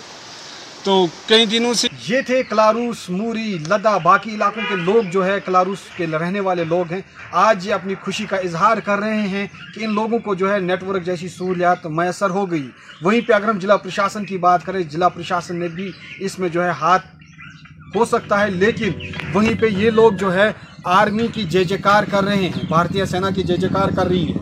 تو 0.84 1.06
کئی 1.27 1.46
دنوں 1.46 1.74
سے 1.74 1.88
یہ 2.08 2.22
تھے 2.22 2.41
کلاروس، 2.44 3.10
موری 3.10 3.58
لدا 3.68 3.98
باقی 3.98 4.36
علاقوں 4.36 4.63
کے 4.70 4.75
لوگ 4.75 5.10
جو 5.12 5.25
ہے 5.25 5.39
کلاروس 5.46 5.80
کے 5.98 6.06
رہنے 6.08 6.39
والے 6.39 6.63
لوگ 6.63 6.91
ہیں۔ 6.94 7.01
آج 7.32 7.68
یہ 7.68 7.74
اپنی 7.74 7.96
خوشی 8.01 8.25
کا 8.25 8.38
اظہار 8.38 8.77
کر 8.77 9.00
رہے 9.00 9.27
ہیں 9.27 9.46
کہ 9.75 9.84
ان 9.84 9.94
لوگوں 9.94 10.20
کو 10.20 10.36
جو 10.36 10.51
ہے 10.53 10.60
نیٹ 10.60 10.84
ورک 10.84 11.06
جیسی 11.06 11.27
سہولیات 11.27 11.86
میسر 11.86 12.30
ہو 12.30 12.50
گئی۔ 12.51 12.68
وہیں 13.01 13.22
پہ 13.22 13.34
اگر 13.34 13.50
ہم 13.50 13.60
ضلع 13.60 13.75
پرشاسن 13.75 14.25
کی 14.25 14.38
بات 14.38 14.65
کریں، 14.65 14.82
ضلع 14.91 15.08
پرشاسن 15.08 15.56
نے 15.56 15.68
بھی 15.68 15.91
اس 16.20 16.39
میں 16.39 16.50
جو 16.50 16.63
ہے 16.63 16.70
ہاتھ 16.70 17.06
ہو 17.96 18.06
سکتا 18.06 18.41
ہے، 18.41 18.50
لیکن 18.50 18.91
وہیں 19.34 19.53
پہ 19.62 19.68
یہ 19.68 19.89
لوگ 19.89 20.12
جو 20.12 20.34
ہے 20.34 20.51
آرمی 20.85 21.27
کی 21.27 21.43
جے 21.43 21.63
جے 21.63 21.77
کار 21.77 22.03
کر 22.11 22.23
رہے 22.23 22.35
ہیں 22.38 22.65
بھارتیہ 22.67 23.05
سینا 23.05 23.29
کی 23.29 23.43
جے 23.43 23.57
جے 23.57 23.67
کار 23.73 23.89
کر 23.95 24.07
رہی 24.07 24.27
ہے۔ 24.27 24.39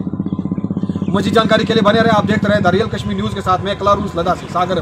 مجھے 1.08 1.32
جانکاری 1.32 1.66
کے 1.66 1.74
لیے 1.74 1.82
بنے 1.82 2.00
رہے 2.00 2.18
آپ 2.18 2.28
دیکھتے 2.28 2.48
رہے 2.48 2.60
دریال 2.62 2.90
کشمیر 2.90 3.16
نیوز 3.16 3.34
کے 3.34 3.42
ساتھ 3.42 3.62
میں 3.62 3.76
کلاروس 3.76 4.16
لدا 4.16 4.36
سے 4.36 4.46
ساگر 4.54 4.78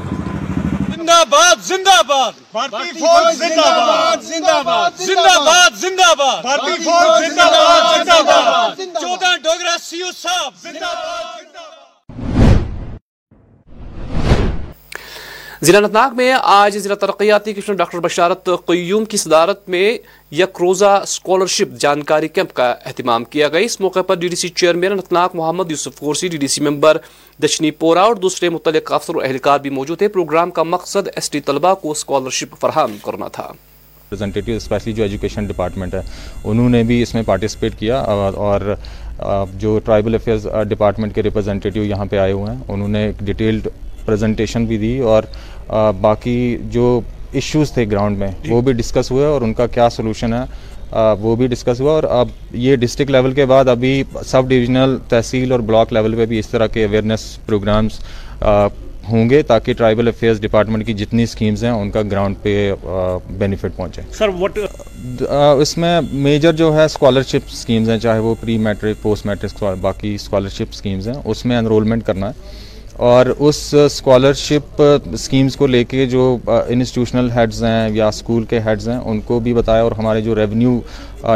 ضلع 15.61 15.77
انت 15.77 15.93
ناگ 15.93 16.15
میں 16.15 16.31
آج 16.43 16.77
ضلع 16.77 16.95
ترقیاتی 16.95 17.53
کشن 17.53 17.75
ڈاکٹر 17.75 17.99
بشارت 17.99 18.49
قیوم 18.65 19.05
کی 19.05 19.17
صدارت 19.17 19.69
میں 19.69 19.97
یک 20.31 20.61
روزہ 20.61 20.99
اسکالرشپ 21.03 21.77
جانکاری 21.79 22.27
کیمپ 22.27 22.53
کا 22.55 22.69
اہتمام 22.85 23.23
کیا 23.23 23.47
گیا۔ 23.47 23.59
اس 23.65 23.79
موقع 23.81 24.01
پر 24.07 24.15
D 24.15 24.27
D 24.27 24.35
C 24.35 24.49
chairman 24.49 24.91
Anantnag 25.13 25.29
Mohammad 25.33 25.71
یوسف 25.71 25.97
فورسی 25.99 26.27
ڈی 26.27 26.37
ڈی 26.37 26.47
سی 26.47 26.61
ممبر 26.63 26.97
دشنی 27.43 27.71
پورا 27.71 28.01
اور 28.01 28.15
دوسرے 28.15 28.49
متعلق 28.49 28.91
افسر 28.93 29.15
و 29.15 29.21
اہلکار 29.21 29.59
بھی 29.59 29.69
موجود 29.69 29.97
تھے۔ 29.97 30.07
پروگرام 30.07 30.51
کا 30.51 30.63
مقصد 30.63 31.07
ایس 31.15 31.29
ٹی 31.29 31.39
طلبہ 31.39 31.73
کو 31.81 31.91
اسکالرشپ 31.91 32.55
فراہم 32.61 32.95
کرنا 33.05 33.27
تھا۔ 33.27 33.51
اسپیشلی 34.11 34.93
جو 34.93 35.03
ایجوکیشن 35.03 35.45
ڈپارٹمنٹ 35.45 35.93
ہے، 35.93 36.01
انہوں 36.43 36.69
نے 36.69 36.83
بھی 36.83 37.01
اس 37.01 37.13
میں 37.13 37.23
پارٹیسپیٹ 37.25 37.79
کیا 37.79 37.99
اور 37.99 38.75
جو 39.53 39.77
ٹرائبل 39.85 40.15
افیئرز 40.15 40.47
ڈپارٹمنٹ 40.69 41.15
کے 41.15 41.23
ریپرزنٹیو 41.23 41.83
یہاں 41.83 42.05
پہ 42.05 42.17
آئے 42.17 42.31
ہوئے 42.31 42.51
ہیں، 42.51 42.61
انہوں 42.67 42.87
نے 42.87 43.05
ایک 43.05 43.19
ڈیٹیلڈ 43.25 43.67
پریزنٹیشن 44.07 44.65
بھی 44.65 44.77
دی 44.77 44.97
اور 45.11 45.23
باقی 46.01 46.57
جو 46.71 46.99
ایشوز 47.31 47.71
تھے 47.71 47.85
گراؤنڈ 47.91 48.17
میں 48.17 48.27
جی۔ 48.43 48.51
وہ 48.51 48.61
بھی 48.61 48.73
ڈسکس 48.73 49.11
ہوئے 49.11 49.25
اور 49.25 49.41
ان 49.41 49.53
کا 49.53 49.67
کیا 49.67 49.89
سلوشن 49.89 50.33
ہے 50.33 50.43
وہ 51.21 51.35
بھی 51.35 51.47
ڈسکس 51.47 51.81
ہوا 51.81 51.91
اور 51.91 52.03
اب 52.09 52.27
یہ 52.65 52.75
ڈسٹرکٹ 52.75 53.11
لیول 53.11 53.33
کے 53.33 53.45
بعد 53.45 53.67
ابھی 53.67 54.03
سب 54.25 54.49
ڈویژنل 54.49 54.97
تحصیل 55.09 55.51
اور 55.51 55.59
بلاک 55.69 55.93
لیول 55.93 56.15
پہ 56.15 56.25
بھی 56.25 56.39
اس 56.39 56.47
طرح 56.47 56.67
کے 56.73 56.85
اویئرنیس 56.85 57.25
پروگرامز 57.45 57.99
ہوں 59.09 59.29
گے 59.29 59.41
تاکہ 59.47 59.73
ٹرائبل 59.73 60.07
افیئرس 60.07 60.41
ڈپارٹمنٹ 60.41 60.85
کی 60.85 60.93
جتنی 60.93 61.23
اسکیمز 61.23 61.63
ہیں 61.63 61.71
ان 61.71 61.91
کا 61.91 62.01
گراؤنڈ 62.11 62.35
پہ 62.43 62.71
بینیفٹ 63.37 63.75
پہنچے۔ 63.75 64.01
سر 64.17 64.29
وٹ 64.39 64.59
اس 65.59 65.77
میں 65.77 65.99
میجر 66.13 66.53
جو 66.53 66.73
ہے 66.75 66.85
اسکالرشپ 66.85 67.51
اسکیمز 67.51 67.89
ہیں 67.89 67.97
چاہے 67.99 68.19
وہ 68.19 68.33
پری 68.41 68.57
میٹرک 68.67 69.01
پوسٹ 69.01 69.25
میٹرک 69.25 69.63
باقی 69.81 70.13
اسکالرشپ 70.15 70.73
اسکیمز 70.73 71.07
ہیں 71.07 71.15
اس 71.25 71.45
میں 71.45 71.57
انرولمنٹ 71.57 72.05
کرنا 72.05 72.29
ہے۔ 72.29 72.65
اور 73.05 73.25
اس 73.25 73.57
اسکالرشپ 73.85 74.81
سکیمز 75.17 75.51
uh, 75.51 75.57
کو 75.57 75.67
لے 75.67 75.83
کے 75.83 76.05
جو 76.05 76.37
uh, 76.49 76.61
انسٹیٹیوشنل 76.67 77.29
ہیڈز 77.35 77.63
ہیں 77.63 77.89
یا 77.93 78.07
اسکول 78.07 78.45
کے 78.49 78.59
ہیڈز 78.65 78.87
ہیں، 78.89 78.97
ان 78.97 79.19
کو 79.25 79.39
بھی 79.39 79.53
بتایا 79.53 79.83
اور 79.83 79.91
ہمارے 79.97 80.21
جو 80.21 80.35
ریونیو 80.35 80.79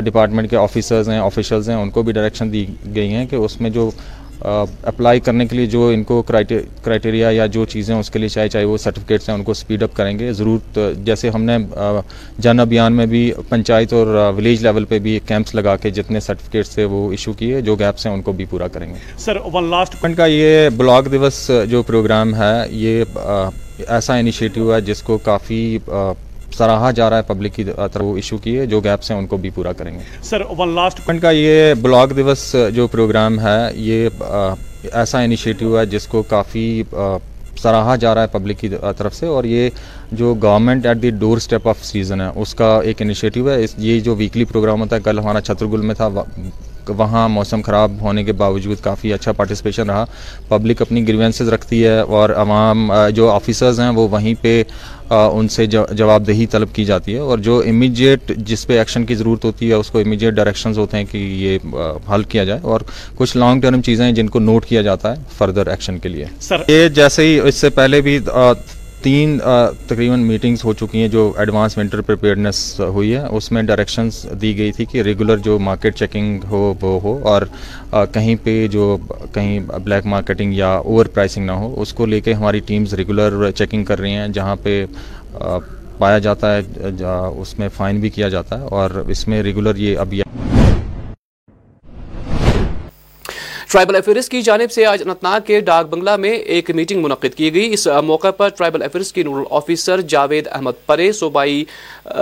ڈپارٹمنٹ 0.04 0.44
uh, 0.44 0.50
کے 0.50 0.58
آفیسرز 0.58 1.10
ہیں 1.10 1.20
آفیشلز 1.20 1.70
ہیں، 1.70 1.76
ان 1.76 1.90
کو 1.90 2.04
بھی 2.04 2.14
ڈائریکشن 2.14 2.52
دی 2.54 2.66
گئی 2.96 3.14
ہیں 3.14 3.26
کہ 3.26 3.36
اس 3.36 3.60
میں 3.62 3.70
جو 3.70 3.90
اپلائی 4.42 5.20
کرنے 5.20 5.46
کے 5.46 5.56
لیے 5.56 5.66
جو 5.66 5.88
ان 5.94 6.04
کو 6.04 6.22
کرائٹیریا 6.22 7.30
یا 7.32 7.46
جو 7.46 7.66
چیزیں 7.66 7.96
اس 7.96 8.10
کے 8.10 8.20
لیے 8.20 8.30
چاہے 8.30 8.50
چاہے 8.50 8.66
وہ 8.66 8.78
سرٹیفکیٹس 8.78 9.30
ہیں 9.30 9.36
ان 9.36 9.44
کو 9.44 9.54
سپیڈ 9.54 9.84
اپ 9.84 9.96
کریں 9.96 10.18
گے۔ 10.20 10.32
ضرور 10.34 10.80
جیسے 11.06 11.30
ہم 11.30 11.44
نے 11.44 11.58
جن 12.38 12.60
ابھیان 12.60 12.94
میں 12.94 13.06
بھی 13.06 13.32
پنچایت 13.50 13.94
اور 13.94 14.08
ولیج 14.38 14.64
لیول 14.64 14.86
پہ 14.86 15.00
بھی 15.00 15.20
کیمپس 15.28 15.56
لگا 15.56 15.76
کے 15.76 15.90
جتنے 15.90 16.20
سرٹیفکیٹس 16.20 16.70
تھے 16.70 16.86
وہ 16.86 17.10
ایشو 17.12 17.34
کیے 17.34 17.62
جو 17.62 17.76
گیپس 17.76 18.06
ہیں 18.06 18.14
ان 18.14 18.22
کو 18.22 18.32
بھی 18.32 18.46
پورا 18.50 18.68
کریں 18.68 18.88
گے۔ 18.90 19.00
سر 19.18 19.38
ون 19.54 19.70
لاسٹ 19.70 20.00
پوائنٹ 20.02 20.18
کا 20.18 20.26
یہ 20.26 20.70
بلاک 20.78 21.12
دیوس 21.12 21.50
جو 21.70 21.84
پروگرام 21.84 22.36
ہے 22.36 22.54
یہ 22.70 23.04
ایسا 23.88 24.16
انیشیٹو 24.16 24.74
ہے 24.74 24.82
جس 24.82 25.02
کو 25.02 25.18
کافی 25.18 25.78
سراہا 26.58 26.92
جا 26.92 27.10
رہا 27.10 27.18
ہے 27.18 27.22
پبلک 27.28 27.56
کی 27.56 27.64
طرف 27.64 28.02
وہ 28.02 28.16
ایشو 28.16 28.38
کی 28.38 28.58
ہے 28.60 28.66
جو 28.66 28.80
گیپس 28.80 29.12
ہیں 29.12 29.18
ان 29.18 29.28
کو 29.28 29.38
بھی 29.38 29.50
پورا 29.56 29.72
کریں 29.74 29.94
گے۔ 29.94 30.04
سر 30.24 30.42
ون 30.58 30.76
لاسٹ 30.76 30.98
پوائنٹ 30.98 31.22
کا 31.22 31.32
یہ 31.32 31.74
بلاک 31.82 32.16
دیوس 32.16 32.56
جو 32.76 32.88
پروگرام 32.88 33.40
ہے 33.40 33.60
یہ 33.74 34.10
ایسا 34.94 35.20
انیشیٹو 35.20 35.78
ہے 35.80 35.86
جس 35.86 36.08
کو 36.08 36.22
کافی 36.30 36.84
سراہا 37.62 37.96
جا 37.96 38.14
رہا 38.16 38.22
ہے 38.22 38.28
پبلک 38.32 38.60
کی 38.60 38.70
طرف 38.98 39.16
سے 39.16 39.26
اور 39.28 39.44
یہ 39.44 39.70
جو 40.12 40.34
government 40.42 40.86
at 40.86 41.02
the 41.02 41.10
doorstep 41.38 41.68
of 41.68 41.84
season 41.86 42.22
ہے 42.22 42.28
اس 42.36 42.54
کا 42.56 42.80
ایک 42.84 43.02
انیشیٹو 43.02 43.50
ہے۔ 43.50 43.66
یہ 43.78 44.00
جو 44.00 44.16
ویکلی 44.16 44.46
پروگرام 44.46 44.82
ہوتا 44.82 44.96
ہے 44.96 45.02
کل 45.02 45.20
ہمارا 45.20 45.42
چھتر 45.42 45.66
گل 45.66 45.82
میں 45.82 45.96
تھا 45.96 46.08
وہاں 46.98 47.28
موسم 47.30 47.62
خراب 47.62 47.92
ہونے 48.02 48.24
کے 48.24 48.32
باوجود 48.32 48.82
کافی 48.84 49.14
اچھا 49.14 49.32
پارٹیسپیشن 49.32 49.90
رہا۔ 49.90 50.06
پبلک 50.48 50.82
اپنی 50.82 51.08
گریوینسز 51.08 51.50
رکھتی 51.50 51.84
ہے 51.84 52.00
اور 52.00 52.30
عوام 52.30 52.92
جو 53.16 53.30
آفیسرز 53.32 53.80
ہیں 53.80 53.90
وہ 53.90 54.08
وہیں 54.08 54.34
پہ 54.42 54.64
ان 55.10 55.48
سے 55.48 55.66
جواب 55.66 56.28
دہی 56.28 56.46
طلب 56.52 56.68
کی 56.74 56.86
جاتی 56.86 57.14
ہے 57.14 57.20
اور 57.20 57.38
جو 57.38 57.62
امیجیٹ 57.68 58.32
جس 58.38 58.66
پہ 58.68 58.78
ایکشن 58.78 59.06
کی 59.06 59.16
ضرورت 59.16 59.46
ہوتی 59.46 59.70
ہے 59.70 59.74
اس 59.74 59.90
کو 59.92 60.00
امیجیٹ 60.00 60.34
ڈائریکشنز 60.34 60.78
ہوتے 60.78 60.98
ہیں 60.98 61.06
کہ 61.12 61.18
یہ 61.18 61.76
حل 62.12 62.24
کیا 62.24 62.44
جائے 62.44 62.60
اور 62.64 62.82
کچھ 63.16 63.36
لانگ 63.38 63.62
ٹرم 63.62 63.82
چیزیں 63.82 64.06
ہیں 64.06 64.12
جن 64.12 64.28
کو 64.28 64.40
نوٹ 64.40 64.66
کیا 64.66 64.82
جاتا 64.82 65.12
ہے 65.12 65.22
فردر 65.38 65.68
ایکشن 65.68 65.98
کے 66.00 66.10
لیے۔ 66.10 66.26
سر 66.40 66.62
یہ 66.68 66.88
جیسے 66.90 67.26
ہی 67.26 67.40
اس 67.40 67.56
سے 67.56 67.70
پہلے 67.70 68.02
بھی 68.02 68.20
تین 69.04 69.38
تقریباً 69.88 70.24
میٹنگز 70.24 70.64
ہو 70.64 70.74
چکی 70.80 71.00
ہیں 71.02 71.08
جو 71.08 71.32
ایڈوانس 71.40 71.78
ونٹر 71.78 72.02
پریپیئرنس 72.02 72.80
ہوئی 72.80 73.14
ہے۔ 73.16 73.24
اس 73.36 73.52
میں 73.52 73.62
ڈائریکشنز 73.64 74.26
دی 74.42 74.58
گئی 74.58 74.72
تھی 74.72 74.86
کہ 74.92 75.02
ریگولر 75.02 75.38
جو 75.46 75.58
مارکیٹ 75.60 75.96
چیکنگ 75.98 76.44
ہو، 76.50 76.74
وہ 76.82 77.00
ہو، 77.04 77.18
اور 77.30 77.42
کہیں 78.14 78.36
پہ 78.44 78.68
جو 78.72 78.98
کہیں 79.34 79.60
بلیک 79.84 80.06
مارکیٹنگ 80.06 80.54
یا 80.54 80.72
اوور 80.74 81.06
پرائسنگ 81.14 81.46
نہ 81.46 81.52
ہو، 81.52 81.74
اس 81.82 81.94
کو 81.94 82.06
لے 82.06 82.20
کے 82.22 82.34
ہماری 82.34 82.60
ٹیمز 82.68 82.94
ریگولر 82.94 83.52
چیکنگ 83.52 83.84
کر 83.84 84.00
رہی 84.00 84.12
ہیں، 84.12 84.28
جہاں 84.30 84.56
پہ 84.64 84.86
پایا 85.98 86.20
جاتا 86.20 86.56
ہے 86.56 86.62
اس 87.40 87.58
میں 87.60 87.70
فائن 87.78 88.00
بھی 88.02 88.10
کیا 88.10 88.30
جاتا 88.30 88.60
ہے، 88.60 88.66
اور 88.68 89.04
اس 89.08 89.28
میں 89.28 89.42
ریگولر 89.44 89.76
یہ 89.78 89.98
اب 90.00 90.14
ٹرائبل 93.72 93.96
افیئرس 93.96 94.28
کی 94.30 94.42
جانب 94.42 94.72
سے 94.72 94.86
آج 94.86 95.02
انت 95.06 95.22
ناگ 95.24 95.40
کے 95.46 95.60
ڈاک 95.68 95.86
بنگلہ 95.90 96.16
میں 96.20 96.32
ایک 96.32 96.70
میٹنگ 96.76 97.04
منعقد 97.04 97.36
کی 97.36 97.54
گئی۔ 97.54 97.74
اس 97.74 97.88
موقع 98.06 98.32
پر 98.38 98.50
ٹرائبل 98.58 98.82
افیئرس 98.84 99.12
کی 99.14 99.24
نوڈل 99.24 99.44
آفیسر 99.50 100.02
جاوید 100.02 100.48
احمد 100.52 100.86
پرے، 100.86 101.12
صوبائی 101.12 101.64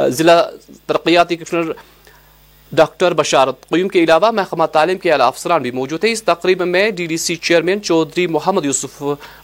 ضلع 0.07 0.41
ترقیاتی 0.85 1.35
کمشنر 1.35 1.71
ڈاکٹر 2.71 3.13
بشارت 3.13 3.67
قیوم 3.69 3.87
کے 3.87 4.03
علاوہ 4.03 4.31
محکمہ 4.31 4.65
تعلیم 4.73 4.97
کے 4.97 5.11
اعلی 5.11 5.23
افسران 5.23 5.61
بھی 5.61 5.71
موجود 5.71 5.99
تھے 5.99 6.11
اس 6.11 6.23
تقریب 6.23 6.61
میں 6.67 6.89
D 6.91 7.05
D 7.05 7.17
C 7.17 7.35
chairman 7.35 7.81
Chaudhary 7.83 8.27
Mohammad 8.27 8.65
Yousuf 8.65 9.01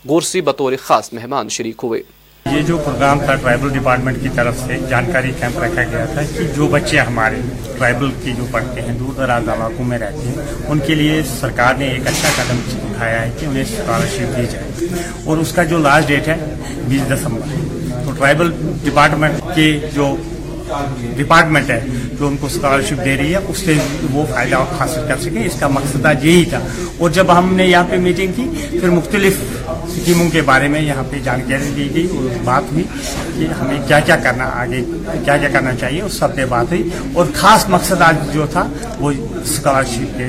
Gorsi 0.09 0.41
بطور 0.41 0.73
خاص 0.81 1.11
مہمان 1.13 1.49
شریک 1.49 1.83
ہوئے۔ 1.83 2.01
یہ 2.45 2.61
جو 2.61 2.77
پروگرام 2.77 3.19
تھا 3.25 3.35
ٹرائبل 3.35 3.69
ڈپارٹمنٹ 3.69 4.17
کی 4.21 4.29
طرف 4.35 4.59
سے، 4.65 4.77
جانکاری 4.89 5.31
کیمپ 5.39 5.59
رکھا 5.59 5.83
گیا 5.83 6.05
تھا 6.05 6.21
کہ 6.37 6.43
جو 6.55 6.67
بچے 6.67 6.99
ہمارے 6.99 7.35
ٹرائبل 7.77 8.11
کی 8.23 8.33
جو 8.37 8.45
پڑھتے 8.51 8.81
ہیں، 8.81 8.93
دور 8.99 9.13
دراز 9.13 9.49
علاقوں 9.49 9.85
میں 9.85 9.99
رہتے 9.99 10.27
ہیں، 10.27 10.45
ان 10.67 10.79
کے 10.79 10.95
لیے 10.95 11.21
سرکار 11.39 11.73
نے 11.73 11.87
ایک 11.87 12.07
اچھا 12.07 12.29
قدم 12.35 12.59
اٹھایا 12.83 13.21
ہے 13.21 13.31
کہ 13.39 13.45
انہیں 13.45 13.63
اسکالرشپ 13.63 14.37
دی 14.37 14.45
جائے 14.51 14.87
اور 15.23 15.37
اس 15.37 15.51
کا 15.51 15.63
جو 15.63 15.77
لاسٹ 15.77 16.07
ڈیٹ 16.07 16.27
ہے، 16.27 16.35
بیس 16.87 17.01
دسمبر۔ 17.09 17.63
تو 18.05 18.11
ٹرائبل 18.11 18.51
ڈپارٹمنٹ 18.83 19.55
کے 19.55 19.79
جو 19.93 20.15
ڈپارٹمنٹ 21.17 21.69
ہے، 21.69 21.79
جو 22.19 22.27
ان 22.27 22.37
کو 22.37 22.47
اسکالرشپ 22.47 23.05
دے 23.05 23.17
رہی 23.17 23.31
ہے، 23.31 23.39
اس 23.47 23.57
سے 23.57 23.73
وہ 24.11 24.25
فائدہ 24.29 24.65
حاصل 24.79 25.01
کر 25.07 25.17
سکیں۔ 25.21 25.43
اس 25.45 25.59
کا 25.59 25.67
مقصد 25.67 26.05
یہی 26.21 26.45
تھا۔ 26.45 26.59
اور 26.97 27.09
جب 27.09 27.37
ہم 27.37 27.53
نے 27.55 27.65
یہاں 27.67 27.83
پہ 27.89 27.95
میٹنگ 27.95 28.33
کی، 28.35 28.45
پھر 28.71 28.89
مختلف 28.89 29.33
اسکیموں 29.87 30.29
کے 30.29 30.41
بارے 30.41 30.67
میں 30.67 30.81
یہاں 30.81 31.03
پہ 31.11 31.19
جانکاری 31.23 31.71
دی 31.75 31.89
گئی 31.95 32.07
اور 32.17 32.37
بات 32.43 32.71
ہوئی 32.71 32.83
کہ 33.37 33.47
ہمیں 33.61 33.77
کیا 33.87 33.99
کیا 33.99 34.15
کرنا 34.15 34.49
آگے، 34.61 34.81
کیا 35.25 35.37
کیا 35.37 35.49
کرنا 35.49 35.75
چاہیے، 35.75 36.01
اس 36.01 36.13
سب 36.13 36.35
پہ 36.35 36.45
بات 36.49 36.71
ہوئی 36.71 36.89
اور 37.13 37.25
خاص 37.33 37.65
مقصد 37.69 38.01
آج 38.01 38.15
جو 38.33 38.45
تھا 38.51 38.67
وہ 38.99 39.11
اسکالرشپ 39.41 40.21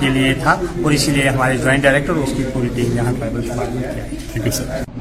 کے 0.00 0.08
لیے 0.10 0.34
تھا 0.42 0.56
اور 0.82 0.92
اسی 0.92 1.12
لیے 1.12 1.28
ہمارے 1.28 1.56
جوائنٹ 1.58 1.82
ڈائریکٹر 1.82 2.12
اس 2.12 2.32
کی 2.36 2.44
پوری 2.52 2.68
ٹیم 2.76 2.96
یہاں 2.96 3.12
پر 3.20 3.40
تھینک 3.40 4.46
ہے 4.46 4.50
سر 4.50 4.95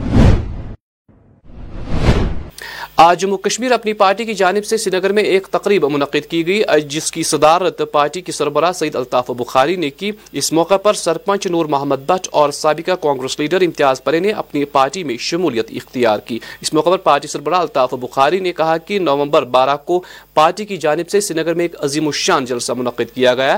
آج 2.98 3.20
جموں 3.22 3.38
کشمیر 3.38 3.72
اپنی 3.72 3.94
پارٹی 3.94 4.26
کی 4.26 4.34
جانب 4.34 4.66
سے 4.66 4.78
سری 4.78 4.98
نگر 4.98 5.12
میں 5.12 5.24
ایک 5.24 5.48
تقریب 5.52 5.86
منعقد 5.86 6.30
کی 6.30 6.46
گئی، 6.48 6.62
جس 6.90 7.12
کی 7.12 7.24
صدارت 7.24 7.82
پارٹی 7.92 8.22
کی 8.22 8.32
سربراہ 8.32 8.72
سعید 8.72 8.96
الطاف 8.96 9.32
بخاری 9.38 9.76
نے 9.76 9.90
کی۔ 9.90 10.12
اس 10.32 10.52
موقع 10.54 10.78
پر 10.78 10.94
سرپنچ 10.94 11.48
نور 11.48 11.66
محمد 11.66 12.06
بٹ 12.08 12.28
اور 12.32 12.52
سابقہ 12.52 12.96
کانگریس 13.02 13.38
لیڈر 13.40 13.62
امتیاز 13.62 14.04
پرے 14.04 14.20
نے 14.20 14.32
اپنی 14.32 14.64
پارٹی 14.66 15.04
میں 15.04 15.18
شمولیت 15.20 15.72
اختیار 15.72 16.20
کی۔ 16.20 16.40
اس 16.62 16.74
موقع 16.74 16.90
پر 16.90 16.98
پارٹی 16.98 17.28
سربراہ 17.28 17.60
الطاف 17.60 17.94
بخاری 18.02 18.40
نے 18.40 18.54
کہا 18.54 18.78
کہ 18.78 19.00
نومبر 19.00 19.44
بارہ 19.56 19.76
کو 19.86 20.02
پارٹی 20.34 20.66
کی 20.66 20.78
جانب 20.78 21.10
سے 21.10 21.22
سری 21.22 21.42
نگر 21.42 21.54
میں 21.54 21.66
ایک 21.66 21.76
عظیم 21.80 22.08
الشان 22.08 22.46
جلسہ 22.46 22.74
منعقد 22.74 23.14
کیا 23.16 23.34
گیا، 23.36 23.58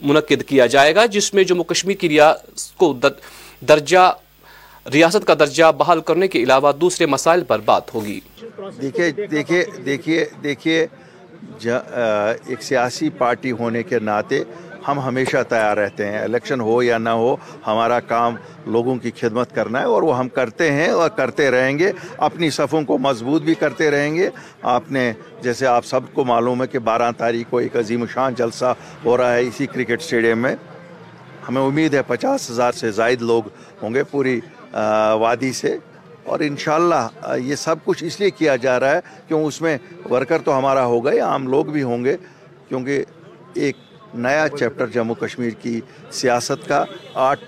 منعقد 0.00 0.42
کیا 0.48 0.66
جائے 0.66 0.94
گا، 0.94 1.06
جس 1.06 1.32
میں 1.34 1.44
جموں 1.44 1.64
کشمیر 1.64 1.96
کی 1.96 2.08
ریاست 2.08 2.76
کو 2.76 2.92
درجہ 3.68 4.12
ریاست 4.90 5.26
کا 5.26 5.34
درجہ 5.38 5.70
بحال 5.78 6.00
کرنے 6.00 6.28
کے 6.28 6.42
علاوہ 6.42 6.72
دوسرے 6.72 7.06
مسائل 7.06 7.44
پر 7.44 7.58
بات 7.64 7.94
ہوگی۔ 7.94 8.20
دیکھیے 8.80 9.10
دیکھیے 9.26 9.64
دیکھیے 9.86 10.24
دیکھیے 10.42 10.86
ایک 11.60 12.62
سیاسی 12.62 13.10
پارٹی 13.10 13.52
ہونے 13.52 13.82
کے 13.82 13.98
ناطے 13.98 14.42
ہم 14.88 14.98
ہمیشہ 15.00 15.36
تیار 15.48 15.76
رہتے 15.76 16.06
ہیں۔ 16.06 16.18
الیکشن 16.18 16.60
ہو 16.60 16.82
یا 16.82 16.98
نہ 16.98 17.10
ہو، 17.10 17.34
ہمارا 17.66 18.00
کام 18.00 18.36
لوگوں 18.66 18.96
کی 18.96 19.10
خدمت 19.20 19.54
کرنا 19.54 19.80
ہے 19.80 19.84
اور 19.84 20.02
وہ 20.02 20.18
ہم 20.18 20.28
کرتے 20.28 20.70
ہیں 20.72 20.88
اور 20.88 21.08
کرتے 21.08 21.50
رہیں 21.50 21.78
گے۔ 21.78 21.90
اپنی 22.16 22.50
صفوں 22.50 22.82
کو 22.82 22.98
مضبوط 22.98 23.42
بھی 23.42 23.54
کرتے 23.54 23.90
رہیں 23.90 24.14
گے۔ 24.14 24.28
آپ 24.62 24.90
نے، 24.90 25.12
جیسے 25.42 25.66
آپ 25.66 25.84
سب 25.84 26.00
کو 26.12 26.24
معلوم 26.24 26.62
ہے 26.62 26.66
کہ 26.66 26.78
بارہ 26.78 27.10
تاریخ 27.18 27.50
کو 27.50 27.58
ایک 27.58 27.76
عظیم 27.76 28.06
شان 28.06 28.34
جلسہ 28.34 28.74
ہو 29.04 29.16
رہا 29.16 29.34
ہے 29.34 29.42
اسی 29.42 29.66
کرکٹ 29.66 30.00
اسٹیڈیم 30.00 30.38
میں۔ 30.38 30.56
ہمیں 31.48 31.62
امید 31.62 31.94
ہے 31.94 32.02
پچاس 32.06 32.50
ہزار 32.50 32.72
سے 32.72 32.90
زائد 32.90 33.22
لوگ 33.22 33.42
ہوں 33.82 33.94
گے۔ 33.94 34.02
پوری 34.04 34.40
وادی 35.20 35.52
سے۔ 35.52 35.76
اور 36.24 36.40
انشاءاللہ 36.40 37.34
یہ 37.36 37.54
سب 37.54 37.76
کچھ 37.84 38.04
اس 38.04 38.20
لیے 38.20 38.30
کیا 38.30 38.56
جا 38.56 38.80
رہا 38.80 38.90
ہے 38.90 39.00
کیوں 39.28 39.44
اس 39.44 39.60
میں 39.60 39.78
ورکر 40.10 40.38
تو 40.38 40.58
ہمارا 40.58 40.84
ہوگا 40.84 41.10
یا 41.12 41.26
عام 41.26 41.48
لوگ 41.48 41.64
بھی 41.64 41.82
ہوں 41.82 42.04
گے۔ 42.04 42.16
کیونکہ 42.68 43.04
ایک 43.54 43.76
نیا 44.14 44.46
چیپٹر 44.58 44.86
جموں 44.86 45.14
کشمیر 45.14 45.50
کی 45.50 45.80
سیاست 46.10 46.68
کا 46.68 46.84
آٹھ 47.14 47.40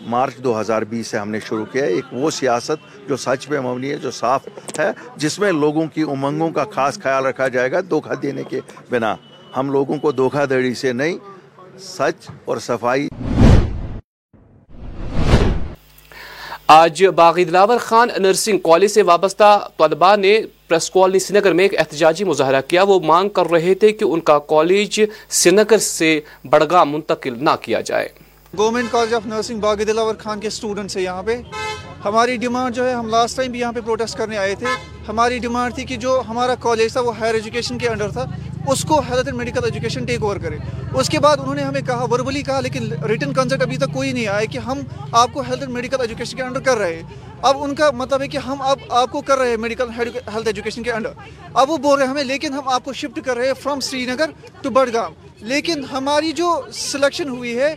مارچ 0.00 0.36
دو 0.36 0.60
ہزار 0.60 0.82
بیس 0.82 1.06
سے 1.06 1.18
ہم 1.18 1.30
نے 1.30 1.40
شروع 1.40 1.64
کیا 1.72 1.84
ہے۔ 1.84 1.88
ایک 1.88 2.04
وہ 2.12 2.30
سیاست 2.30 3.08
جو 3.08 3.16
سچ 3.16 3.48
پہ 3.48 3.60
مبنی 3.60 3.90
ہے، 3.90 3.96
جو 3.96 4.10
صاف 4.10 4.48
ہے، 4.78 4.90
جس 5.16 5.38
میں 5.38 5.52
لوگوں 5.52 5.86
کی 5.86 6.02
امنگوں 6.02 6.50
کا 6.50 6.64
خاص 6.64 6.98
خیال 7.02 7.26
رکھا 7.26 7.48
جائے 7.48 7.72
گا 7.72 7.80
دھوکہ 7.80 8.14
دینے 8.14 8.44
کے 8.44 8.60
بنا۔ 8.90 9.16
ہم 9.56 9.70
لوگوں 9.70 9.96
کو 9.96 10.12
دھوکہ 10.12 10.46
دھڑی 10.46 10.74
سے 10.74 10.92
نہیں، 10.92 11.18
سچ 11.78 12.30
اور 12.44 12.56
صفائی 12.56 13.07
آج 16.70 17.02
باغی 17.16 17.44
دلاور 17.44 17.78
خان 17.78 18.08
نرسنگ 18.18 18.58
کالج 18.58 18.90
سے 18.90 19.02
وابستہ 19.02 19.68
طلباء 19.78 20.16
نے 20.16 20.40
پریس 20.68 20.90
کالونی 20.90 21.18
سنگر 21.18 21.52
میں 21.52 21.64
ایک 21.64 21.78
احتجاجی 21.78 22.24
مظاہرہ 22.24 22.60
کیا۔ 22.68 22.82
وہ 22.82 22.98
مانگ 23.00 23.28
کر 23.28 23.46
رہے 23.46 23.74
تھے 23.74 23.92
کہ 23.92 24.04
ان 24.04 24.20
کا 24.20 24.38
کالج 24.38 25.00
سری 25.28 25.50
نگر 25.50 25.78
سے 25.78 26.20
بڑگام 26.50 26.92
منتقل 26.92 27.34
نہ 27.44 27.50
کیا 27.60 27.80
جائے۔ 27.80 28.08
گورنمنٹ 28.58 28.90
کالج 28.90 29.14
آف 29.14 29.26
نرسنگ 29.26 29.60
باغی 29.60 29.84
دلاور 29.84 30.14
خان 30.18 30.40
کے 30.40 30.48
اسٹوڈنٹس 30.48 30.96
ہیں 30.96 31.04
یہاں 31.04 31.22
پہ۔ 31.22 31.36
ہماری 32.04 32.36
ڈیمانڈ 32.36 32.74
جو 32.74 32.86
ہے، 32.88 32.92
ہم 32.94 33.08
لاسٹ 33.08 33.36
ٹائم 33.36 33.50
بھی 33.52 33.60
یہاں 33.60 33.72
پہ 33.72 33.80
پروٹیسٹ 33.80 34.16
کرنے 34.18 34.36
آئے 34.38 34.54
تھے۔ 34.54 34.66
ہماری 35.08 35.38
ڈیمانڈ 35.38 35.74
تھی 35.74 35.84
کہ 35.84 35.96
جو 35.96 36.20
ہمارا 36.28 36.54
کالج 36.60 36.92
تھا، 36.92 37.00
وہ 37.00 37.16
ہائر 37.18 37.34
ایجوکیشن 37.34 37.78
کے 37.78 37.88
انڈر 37.88 38.10
تھا، 38.10 38.24
اس 38.66 38.84
کو 38.84 38.98
health 39.00 39.26
and 39.26 39.38
medical 39.38 39.64
education 39.64 40.04
take 40.04 40.22
over 40.22 40.36
کرے۔ 40.36 40.56
اس 40.98 41.08
کے 41.08 41.18
بعد 41.20 41.36
انہوں 41.40 41.54
نے 41.54 41.62
ہمیں 41.62 41.80
کہا 41.86 42.06
وربلی 42.10 42.42
کہا، 42.42 42.60
لیکن 42.60 42.92
ریٹن 43.08 43.32
کنسرٹ 43.34 43.62
ابھی 43.62 43.76
تک 43.76 43.92
کوئی 43.92 44.12
نہیں 44.12 44.26
آیا 44.26 44.44
کہ 44.52 44.58
ہم 44.58 44.80
آپ 45.12 45.32
کو 45.32 45.40
ہیلتھ 45.40 45.60
اینڈ 45.60 45.72
میڈیکل 45.74 46.00
ایجوکیشن 46.00 46.36
کے 46.36 46.42
انڈر 46.42 46.60
کر 46.60 46.78
رہے 46.78 46.94
ہیں۔ 46.96 47.02
اب 47.42 47.62
ان 47.62 47.74
کا 47.74 47.90
مطلب 47.94 48.22
ہے 48.22 48.28
کہ 48.28 48.38
ہم 48.46 48.62
اب 48.62 48.78
آپ 48.90 49.10
کو 49.12 49.20
کر 49.20 49.38
رہے 49.38 49.50
ہیں 49.50 49.56
میڈیکل 49.56 49.90
ہیلتھ 49.98 50.46
ایجوکیشن 50.46 50.82
کے 50.82 50.92
انڈر 50.92 51.12
اب 51.54 51.70
وہ 51.70 51.76
بول 51.76 51.98
رہے 51.98 52.04
ہیں 52.04 52.10
ہمیں، 52.10 52.24
لیکن 52.24 52.52
ہم 52.52 52.68
آپ 52.68 52.84
کو 52.84 52.92
شفٹ 52.92 53.18
کر 53.24 53.36
رہے 53.36 53.46
ہیں 53.46 53.54
from 53.62 53.80
Sri 53.80 54.04
Nagar 54.06 54.30
to 54.62 54.70
Budgam 54.70 55.12
لیکن 55.42 55.84
ہماری 55.92 56.32
جو 56.32 56.60
سلیکشن 56.72 57.28
ہوئی 57.28 57.58
ہے 57.58 57.74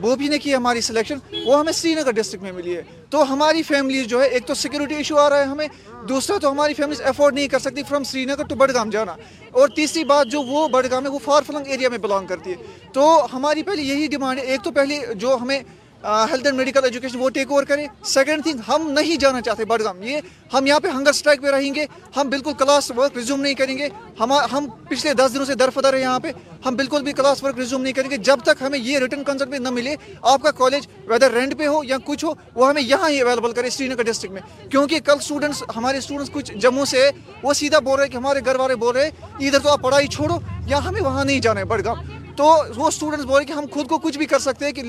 وہ 0.00 0.16
بھی 0.16 0.28
نے 0.28 0.38
کی 0.38 0.54
ہماری 0.54 0.80
سلیکشن 0.80 1.18
وہ 1.44 1.58
ہمیں 1.58 1.72
سری 1.72 1.94
نگر 1.94 2.10
ڈسٹرکٹ 2.10 2.42
میں 2.42 2.52
ملی 2.52 2.76
ہے۔ 2.76 2.82
تو 3.10 3.32
ہماری 3.32 3.62
فیملیز 3.62 4.06
جو 4.06 4.22
ہے، 4.22 4.28
ایک 4.28 4.46
تو 4.46 4.54
سیکیورٹی 4.54 4.94
ایشو 4.94 5.16
آ 5.16 5.30
رہا 5.30 5.38
ہے 5.38 5.44
ہمیں، 5.44 5.68
دوسرا 6.08 6.38
تو 6.38 6.50
ہماری 6.50 6.74
فیملیز 6.74 7.00
افورڈ 7.00 7.34
نہیں 7.34 7.48
کر 7.48 7.58
سکتی 7.58 7.82
from 7.88 8.04
Sri 8.04 8.24
Nagar 8.24 8.42
to 8.42 8.54
Budgam 8.54 8.90
جانا۔ 8.90 9.16
اور 9.50 9.68
تیسری 9.68 10.04
بات 10.04 10.26
جو 10.26 10.42
وہ 10.42 10.68
بڈگام 10.68 11.04
ہے، 11.04 11.10
وہ 11.10 11.18
فار 11.24 11.42
فلنگ 11.46 11.66
ایریا 11.66 11.88
میں 11.88 11.98
بلانگ 11.98 12.26
کرتی 12.26 12.50
ہے۔ 12.50 12.56
تو 12.92 13.26
ہماری 13.32 13.62
پہلے 13.62 13.82
یہی 13.82 14.06
ڈیمانڈ 14.06 14.40
ہے۔ 14.40 14.44
ایک 14.44 14.64
تو 14.64 14.70
پہلے 14.70 15.14
جو 15.14 15.36
ہمیں 15.42 15.60
ہیلتھ 16.04 16.46
اینڈ 16.46 16.56
میڈیکل 16.56 16.84
ایجوکیشن 16.84 17.18
وہ 17.20 17.28
ٹیک 17.30 17.50
اوور 17.50 17.64
کرے 17.64 17.86
سیکنڈ 18.04 18.42
تھنگ 18.42 18.60
ہم 18.68 18.90
نہیں 18.90 19.16
جانا 19.16 19.40
چاہتے 19.40 19.64
بڈگام۔ 19.64 20.02
یہ 20.02 20.20
ہم 20.54 20.66
یہاں 20.66 20.80
پہ 20.80 20.88
ہنگر 20.88 21.10
اسٹرائک 21.10 21.42
پہ 21.42 21.50
رہیں 21.50 21.74
گے۔ 21.74 21.84
ہم 22.16 22.28
بالکل 22.28 22.52
کلاس 22.58 22.90
ورک 22.90 23.16
ریزیوم 23.16 23.40
نہیں 23.40 23.54
کریں 23.54 23.76
گے۔ 23.78 23.88
ہم 24.20 24.32
ہم 24.52 24.66
پچھلے 24.88 25.14
دس 25.14 25.34
دنوں 25.34 25.44
سے 25.44 25.54
درفدر 25.54 25.94
ہیں 25.94 26.00
یہاں 26.00 26.18
پہ۔ 26.18 26.32
ہم 26.66 26.76
بالکل 26.76 27.02
بھی 27.02 27.12
کلاس 27.12 27.42
ورک 27.44 27.58
ریزیوم 27.58 27.82
نہیں 27.82 27.92
کریں 27.92 28.10
گے۔ 28.10 28.16
جب 28.16 28.38
تک 28.44 28.62
ہمیں 28.62 28.78
یہ 28.78 28.98
ریٹرن 28.98 29.24
کنسرٹ 29.24 29.48
میں 29.48 29.58
نہ 29.58 29.70
ملے، 29.70 29.94
آپ 30.22 30.42
کا 30.42 30.50
کالج 30.50 30.86
ویدر 31.06 31.32
رینٹ 31.32 31.58
پہ 31.58 31.66
ہو 31.66 31.84
یا 31.84 31.96
کچھ 32.04 32.24
ہو، 32.24 32.32
وہ 32.54 32.68
ہمیں 32.68 32.82
یہاں 32.82 33.08
ہی 33.10 33.20
اویلیبل 33.20 33.52
کرے 33.52 33.70
سری 33.70 33.88
نگر 33.88 34.02
ڈسٹرکٹ 34.02 34.34
میں۔ 34.34 34.42
کیونکہ 34.70 35.00
کل 35.00 35.16
اسٹوڈنٹس 35.20 35.62
ہمارے 35.76 35.98
اسٹوڈنٹس 35.98 36.32
کچھ 36.32 36.52
جموں 36.52 36.84
سے 36.84 37.10
وہ 37.42 37.52
سیدھا 37.52 37.78
بول 37.78 37.98
رہے 37.98 38.08
کہ 38.08 38.16
ہمارے 38.16 38.40
گھر 38.44 38.56
والے 38.56 38.74
بول 38.74 38.96
رہے 38.96 39.10
ادھر 39.40 39.58
تو 39.58 39.68
آپ 39.68 39.82
پڑھائی 39.82 40.06
چھوڑو 40.06 40.38
یا 40.66 40.84
ہمیں 40.84 41.00
وہاں 41.00 41.24
نہیں 41.24 41.40
جانا 41.40 41.60
ہے 41.60 41.64
بڈگام۔ 41.64 42.19
تو 42.36 42.44
وہ 42.76 42.86
اسٹوڈنٹس 42.86 43.24
بول 43.24 43.36
رہے 43.36 43.44
کہ 43.44 43.52
ہم 43.52 43.64
خود 43.70 43.88
کو 43.88 43.98
کچھ 43.98 44.18
بھی 44.18 44.26
کر 44.26 44.38
سکتے 44.38 44.64
ہیں 44.64 44.72
کہ 44.72 44.82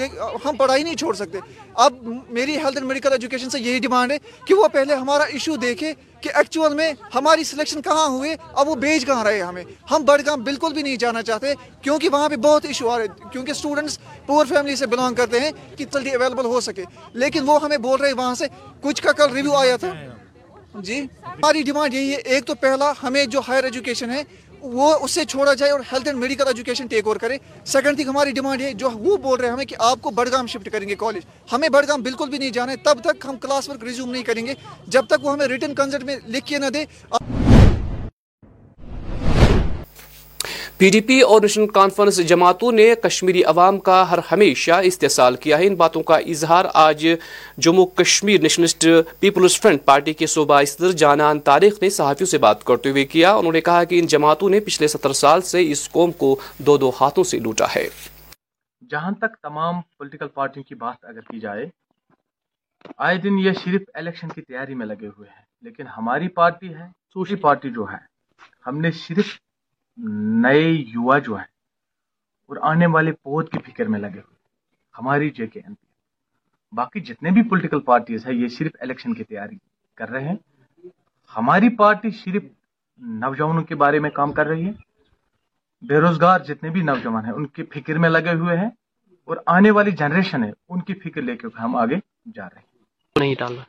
ہم 0.46 0.56
پڑھائی 0.56 0.84
نہیں 0.84 0.96
چھوڑ 0.96 1.14
سکتے۔ 1.16 1.40
اب 1.76 1.94
میری 2.30 2.56
ہیلتھ 2.58 2.78
اینڈ 2.78 2.88
میڈیکل 2.88 3.12
ایجوکیشن 3.12 3.50
سے 3.50 3.60
یہی 3.60 3.80
ڈیمانڈ 3.80 4.12
ہے 4.12 4.18
کہ 4.46 4.54
وہ 4.54 4.68
پہلے 4.68 4.94
ہمارا 4.94 5.24
ایشو 5.24 5.56
دیکھے 5.56 5.94
کہ 6.22 6.30
ایکچوئل 6.36 6.74
میں 6.76 6.92
ہماری 7.16 7.44
سلیکشن 7.44 7.82
کہاں 7.82 8.08
ہوئے، 8.08 8.36
اب 8.54 8.68
وہ 8.70 8.76
بیچ 8.76 9.06
کہاں 9.06 9.24
رہے 9.24 9.42
ہمیں۔ 9.42 9.64
ہم 9.92 10.04
بڈگام 10.06 10.44
بالکل 10.44 10.74
بھی 10.74 10.82
نہیں 10.82 10.96
جانا 10.96 11.22
چاہتے 11.22 11.54
کیونکہ 11.82 12.10
وہاں 12.10 12.30
پہ 12.30 12.36
بہت 12.36 12.66
ایشو 12.66 12.90
آ 12.90 12.98
رہے 12.98 13.30
کیونکہ 13.32 13.52
اسٹوڈنٹس 13.52 13.98
پور 14.26 14.46
فیملی 14.46 14.76
سے 14.76 14.88
بلانگ 14.88 15.16
کرتے 15.16 15.40
ہیں 15.40 15.52
کہ 15.78 15.86
جلدی 15.86 16.10
اویلیبل 16.10 16.46
ہو 16.46 16.60
سکے۔ 16.62 16.84
لیکن 17.14 17.50
وہ 17.50 17.62
ہمیں 17.64 17.78
بول 17.78 18.02
رہے 18.02 18.14
وہاں 18.14 18.36
سے 18.36 18.46
کچھ 18.82 19.02
کا 19.02 19.12
کل 19.12 19.32
ریویو 19.34 19.56
آیا 19.56 19.76
تھا۔ 19.76 19.94
جی 20.80 21.00
ہماری 21.24 21.62
ڈیمانڈ 21.64 21.94
یہی 21.94 22.12
ہے۔ 22.12 22.18
ایک 22.34 22.46
تو 22.46 22.54
پہلا 22.56 22.92
ہمیں 23.04 23.26
جو 23.26 23.42
ہائر 23.48 23.64
ایجوکیشن 23.64 24.10
ہے 24.10 24.22
وہ 24.62 24.96
اس 25.02 25.12
سے 25.12 25.26
چھوڑا 25.26 25.54
جائے 25.54 25.72
اور 25.72 25.80
health 25.92 26.08
and 26.08 26.20
medical 26.20 26.48
education 26.48 26.88
take 26.88 27.06
over 27.06 27.18
کرے۔ 27.18 27.38
سیکنڈ 27.66 27.96
تھنگ 27.96 28.10
ہماری 28.10 28.32
ڈیمانڈ 28.32 28.62
ہے 28.62 28.74
جو 28.74 28.90
وہ 28.90 29.18
بول 29.18 29.40
رہے 29.40 29.48
ہیں 29.48 29.54
ہمیں 29.54 29.66
کہ 29.66 29.76
آپ 29.80 30.02
کو 30.02 30.10
بڑگام 30.10 30.48
شفٹ 30.48 30.70
کریں 30.72 30.90
گے 30.90 30.96
کالج 30.96 31.26
ہمیں 31.52 31.70
بڑگام 31.70 32.02
بالکل 32.02 32.30
بھی 32.30 32.38
نہیں 32.38 32.50
جانا 32.50 32.72
ہے۔ 32.72 32.78
تب 32.78 32.98
تک 33.04 33.26
ہم 33.30 33.38
کلاس 33.38 33.70
ورک 33.70 33.84
ریزیوم 33.84 34.12
نہیں 34.12 34.24
کریں 34.24 34.46
گے۔ 34.46 34.54
جب 34.88 35.06
تک 35.06 35.26
وہ 35.26 35.34
ہمیں 35.34 35.48
ریٹن 35.48 35.76
کنسرٹ 35.76 36.04
میں 36.04 36.18
لکھ 36.28 36.46
کے 36.46 36.58
نہ 36.58 36.70
دے۔ 36.74 36.86
پی 40.82 40.90
ڈی 40.90 41.00
پی 41.02 41.20
اور 41.22 41.42
نیشنل 41.42 41.68
کانفرنس 41.68 42.18
جماعتوں 42.28 42.72
نے 42.72 42.88
کشمیری 43.02 43.44
عوام 43.44 43.78
کا 43.80 44.10
ہر 44.12 44.20
ہمیشہ 44.32 44.80
استحصال 44.84 45.36
کیا 45.36 45.58
ہے۔ 45.58 45.68
ان 45.68 45.76
باتوں 45.76 46.02
کا 46.04 46.16
اظہار 46.34 46.66
آج 46.74 47.06
Jammu 47.58 47.86
Kashmir 47.96 48.42
nationalist 48.42 48.86
people's 49.20 49.60
front 49.62 49.84
party 49.86 50.14
کے 50.14 50.28
صوبہ 50.28 50.62
صدر 50.68 50.92
جانان 50.92 51.40
تاریخ 51.40 51.74
نے 51.82 51.90
صحافیوں 51.90 52.28
سے 52.28 52.38
بات 52.38 52.64
کرتے 52.64 52.90
ہوئے 52.90 53.04
کیا۔ 53.06 53.34
انہوں 53.34 53.54
نے 53.54 53.62
کہا 53.62 53.84
کہ 53.84 54.00
ان 54.00 54.08
جماعتوں 54.08 54.50
نے 54.50 54.60
پچھلے 54.60 54.88
ستر 54.88 55.14
سال 55.14 55.42
سے 55.42 55.62
اس 55.72 55.88
قوم 55.90 56.12
کو 56.18 56.36
دو 56.60 56.78
دو 56.78 56.90
ہاتھوں 57.02 57.24
سے 57.24 57.40
لوٹا 57.40 57.66
ہے۔ 57.76 57.88
جہاں 58.82 59.12
تک 59.12 59.38
تمام 59.42 59.82
پولیٹیکل 59.98 60.28
پارٹیوں 60.34 60.64
کی 60.64 60.76
بات 60.76 61.06
اگر 61.06 61.22
کی 61.22 61.40
جائے، 61.40 61.66
آئے 62.98 63.18
دن 63.18 63.40
یہ 63.40 63.52
صرف 63.64 63.82
الیکشن 63.94 64.30
کی 64.30 64.42
تیاری 64.42 64.76
میں 64.76 64.86
لگے 64.86 65.08
ہوئے 65.08 65.30
ہیں، 65.30 65.44
لیکن 65.64 65.88
ہماری 65.98 66.28
پارٹی 66.42 66.74
ہے 66.74 66.88
سوشل 67.14 67.36
پارٹی 67.38 67.70
جو 67.70 67.86
ہے، 67.92 68.04
ہم 68.68 68.82
نے 68.82 68.92
صرف 69.06 69.38
نئے 70.10 70.62
یوا 70.62 71.18
جو 71.18 71.36
ہیں 71.36 71.46
اور 72.48 72.58
آنے 72.62 72.86
والے 72.88 73.12
پود 73.12 73.50
کی 73.50 73.72
فکر 73.72 73.86
میں 73.86 74.00
لگے 74.00 74.10
ہوئے 74.10 74.36
ہماری 75.00 75.30
جے 75.30 75.48
کے 75.48 75.60
این 75.60 75.74
پی۔ 75.74 75.86
باقی 76.76 77.00
جتنے 77.00 77.32
بھی 77.32 77.50
پولیٹیکل 77.50 77.80
پارٹیز 77.80 78.28
ہیں 78.28 78.36
یہ 78.36 78.48
صرف 78.48 78.72
الیکشن 78.80 79.14
کی 79.14 79.24
تیاری 79.24 79.56
کر 79.96 80.10
رہے 80.10 80.30
ہیں۔ 80.30 80.36
ہماری 81.38 81.76
پارٹی 81.76 82.10
صرف 82.10 82.44
نوجوانوں 82.98 83.64
کے 83.64 83.76
بارے 83.76 84.00
میں 84.00 84.10
کام 84.10 84.32
کر 84.32 84.48
رہی 84.48 84.68
ہے۔ 84.68 84.72
بے 85.88 86.00
روزگار 86.00 86.40
جتنے 86.40 86.70
بھی 86.70 86.82
نوجوان 86.82 87.26
ہیں 87.26 87.34
ان 87.34 87.46
کی 87.48 87.64
فکر 87.64 87.98
میں 87.98 88.10
لگے 88.10 88.34
ہوئے 88.34 88.58
ہیں۔ 88.58 88.70
اور 89.24 89.38
آنے 89.46 89.72
والی 89.72 89.92
جنریشن 89.92 90.44
ہے 90.44 90.52
ان 90.70 90.82
کی 90.82 90.94
فکر 90.94 91.22
لے 91.22 91.38
کے 91.38 91.48
ہم 91.60 91.76
آگے 91.76 91.96
جا 92.36 92.46
رہے 92.46 92.60
ہیں۔ 92.60 92.78
نہیں 93.20 93.36
ڈالنا۔ 93.40 93.62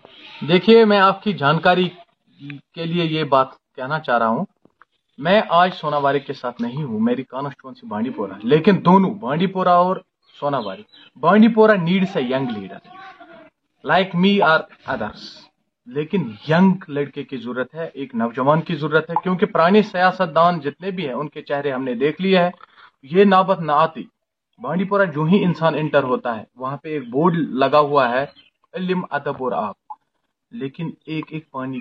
دیکھیے 0.48 0.84
میں 0.84 1.00
آپ 1.00 1.22
کی 1.22 1.32
جانکاری 1.32 1.88
کے 2.74 2.84
لیے 2.84 3.04
یہ 3.04 3.24
بات 3.24 3.48
کہنا 3.74 4.00
چاہ 4.00 4.18
رہا 4.18 4.26
ہوں۔ 4.26 4.44
میں 5.22 5.42
آج 5.48 5.70
سونا 5.74 5.96
واری 5.96 6.20
کے 6.20 6.32
ساتھ 6.32 6.62
نہیں 6.62 6.84
ہوں، 6.84 7.00
میری 7.00 7.22
کانسٹیچوئنسی 7.22 7.86
بانڈی 7.86 8.10
پورا 8.10 8.34
لیکن 8.42 8.84
دونوں، 8.84 9.10
بانڈی 9.10 9.46
پورا 9.46 9.72
اور 9.72 9.96
Sonawari 10.58 10.82
Bandipora 11.48 11.74
needs 11.74 12.16
a 12.16 12.22
young 12.22 12.58
leader 12.58 12.76
like 13.84 14.14
me 14.14 14.40
or 14.40 14.60
others 14.86 15.46
لیکن 15.86 16.30
ینگ 16.48 16.74
لڑکے 16.88 17.24
کی 17.24 17.36
ضرورت 17.36 17.74
ہے، 17.74 17.90
ایک 17.94 18.14
نوجوان 18.14 18.60
کی 18.60 18.74
ضرورت 18.74 19.10
ہے، 19.10 19.14
کیونکہ 19.22 19.46
پرانے 19.46 19.82
سیاست 19.82 20.34
دان 20.34 20.60
جتنے 20.60 20.90
بھی 20.90 21.06
ہیں، 21.06 21.14
ان 21.14 21.28
کے 21.28 21.42
چہرے 21.42 21.72
ہم 21.72 21.84
نے 21.84 21.94
دیکھ 21.94 22.20
لیے 22.20 22.38
ہیں۔ 22.38 22.50
یہ 23.02 23.24
نابت 23.24 23.60
نہ 23.60 23.72
آتی۔ 23.72 24.04
بانڈی 24.62 24.84
پورا 24.84 25.04
جو 25.04 25.24
ہی 25.24 25.44
انسان 25.44 25.74
انٹر 25.74 26.02
ہوتا 26.02 26.36
ہے، 26.36 26.44
وہاں 26.56 26.76
پہ 26.76 26.88
ایک 26.88 27.10
بورڈ 27.10 27.34
لگا 27.36 27.78
ہوا 27.78 28.10
ہے، 28.10 28.26
علم 28.74 29.04
ادب 29.10 29.44
اور 29.44 29.52
آپ 29.52 29.74
لیکن 30.50 30.90
ایک 31.06 31.24
ایک 31.30 31.50
پانی 31.50 31.78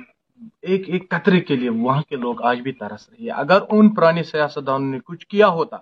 ایک 0.61 0.89
ایک 0.89 1.09
قطرے 1.09 1.39
کے 1.39 1.55
لیے 1.55 1.69
وہاں 1.69 2.01
کے 2.01 2.15
لوگ 2.15 2.41
آج 2.41 2.59
بھی 2.59 2.71
ترس 2.71 3.09
رہی 3.09 3.25
ہے 3.25 3.31
اگر 3.31 3.59
ان 3.69 3.89
پرانے 3.89 4.23
سیاستدانوں 4.23 4.87
نے 4.87 4.99
کچھ 5.05 5.27
کیا 5.27 5.47
ہوتا 5.47 5.77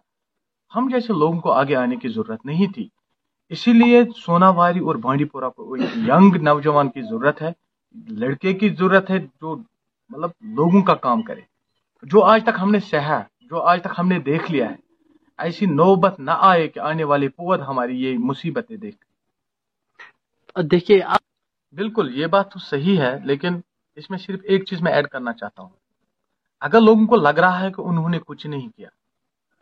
ہم 0.75 0.89
جیسے 0.91 1.13
لوگوں 1.13 1.39
کو 1.39 1.51
آگے 1.51 1.75
آنے 1.75 1.95
کی 1.95 2.07
ضرورت 2.07 2.45
نہیں 2.45 2.73
تھی۔ 2.73 2.89
اسی 3.49 3.73
لیے 3.73 4.03
سونا 4.25 4.49
واری 4.49 4.79
اور 4.79 4.95
بانڈی 4.95 5.25
پورا 5.25 5.49
کو 5.49 5.73
ایک 5.73 5.97
ینگ 5.97 6.35
نوجوان 6.35 6.89
کی 6.89 7.01
ضرورت 7.01 7.41
ہے 7.41 7.51
لڑکے 8.09 8.53
کی 8.53 8.69
ضرورت 8.69 9.09
ہے 9.09 9.19
جو 9.19 9.55
مطلب 10.09 10.29
لوگوں 10.41 10.81
کا 10.81 10.95
کام 10.95 11.21
کرے۔ 11.21 11.41
جو 12.03 12.23
آج 12.23 12.43
تک 12.43 12.59
ہم 12.61 12.71
نے 12.71 12.79
سہا 12.79 13.23
جو 13.41 13.61
آج 13.61 13.81
تک 13.81 13.99
ہم 13.99 14.07
نے 14.07 14.19
دیکھ 14.19 14.51
لیا 14.51 14.69
ہے 14.69 14.75
ایسی 15.37 15.65
نوبت 15.65 16.19
نہ 16.19 16.31
آئے 16.37 16.67
کہ 16.67 16.79
آنے 16.79 17.03
والے 17.03 17.29
پود 17.29 17.59
ہماری 17.59 18.03
یہ 18.03 18.17
مصیبتیں 18.17 18.77
دیکھ۔ 18.77 19.05
دیکھیے 20.61 21.01
بالکل 21.75 22.17
یہ 22.17 22.27
بات 22.27 22.51
تو 22.51 22.59
صحیح 22.59 22.97
ہے 22.99 23.17
لیکن 23.23 23.59
اس 23.99 24.09
میں 24.09 24.17
صرف 24.17 24.39
ایک 24.43 24.65
چیز 24.65 24.81
میں 24.81 24.91
ایڈ 24.91 25.07
کرنا 25.07 25.33
چاہتا 25.33 25.61
ہوں۔ 25.61 25.69
اگر 26.59 26.81
لوگوں 26.81 27.07
کو 27.07 27.15
لگ 27.15 27.39
رہا 27.39 27.59
ہے 27.59 27.71
کہ 27.71 27.81
انہوں 27.81 28.09
نے 28.09 28.19
کچھ 28.25 28.47
نہیں 28.47 28.69
کیا، 28.77 28.89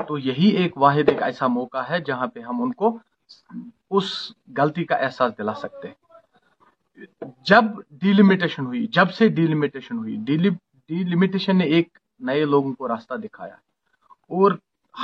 تو 0.04 0.18
یہی 0.18 0.48
ایک 0.48 0.78
واحد، 0.78 1.10
ایک 1.10 1.24
ایسا 1.24 1.48
موقع 1.48 1.78
ہے 1.90 2.00
جہاں 2.02 2.28
پہ 2.28 2.40
ہم 2.40 2.62
ان 2.62 2.74
کو 2.74 3.00
اس 3.92 4.32
غلطی 4.58 4.84
کا 4.84 4.96
احساس 4.96 5.34
دلا 5.38 5.54
سکتے 5.54 5.88
ہیں۔ 5.88 5.96
جب 7.42 7.64
ڈیلیمیٹیشن 7.92 8.66
ہوئی، 8.66 8.88
جب 8.88 9.12
سے 9.12 9.28
ڈیلیمیٹیشن 9.28 9.98
ہوئی 9.98 10.18
ڈیلیمیٹیشن 10.88 11.58
نے 11.58 11.64
ایک 11.64 11.98
نئے 12.20 12.46
لوگوں 12.46 12.74
کو 12.74 12.88
راستہ 12.88 13.14
دکھایا۔ 13.14 13.56
اور 14.06 14.52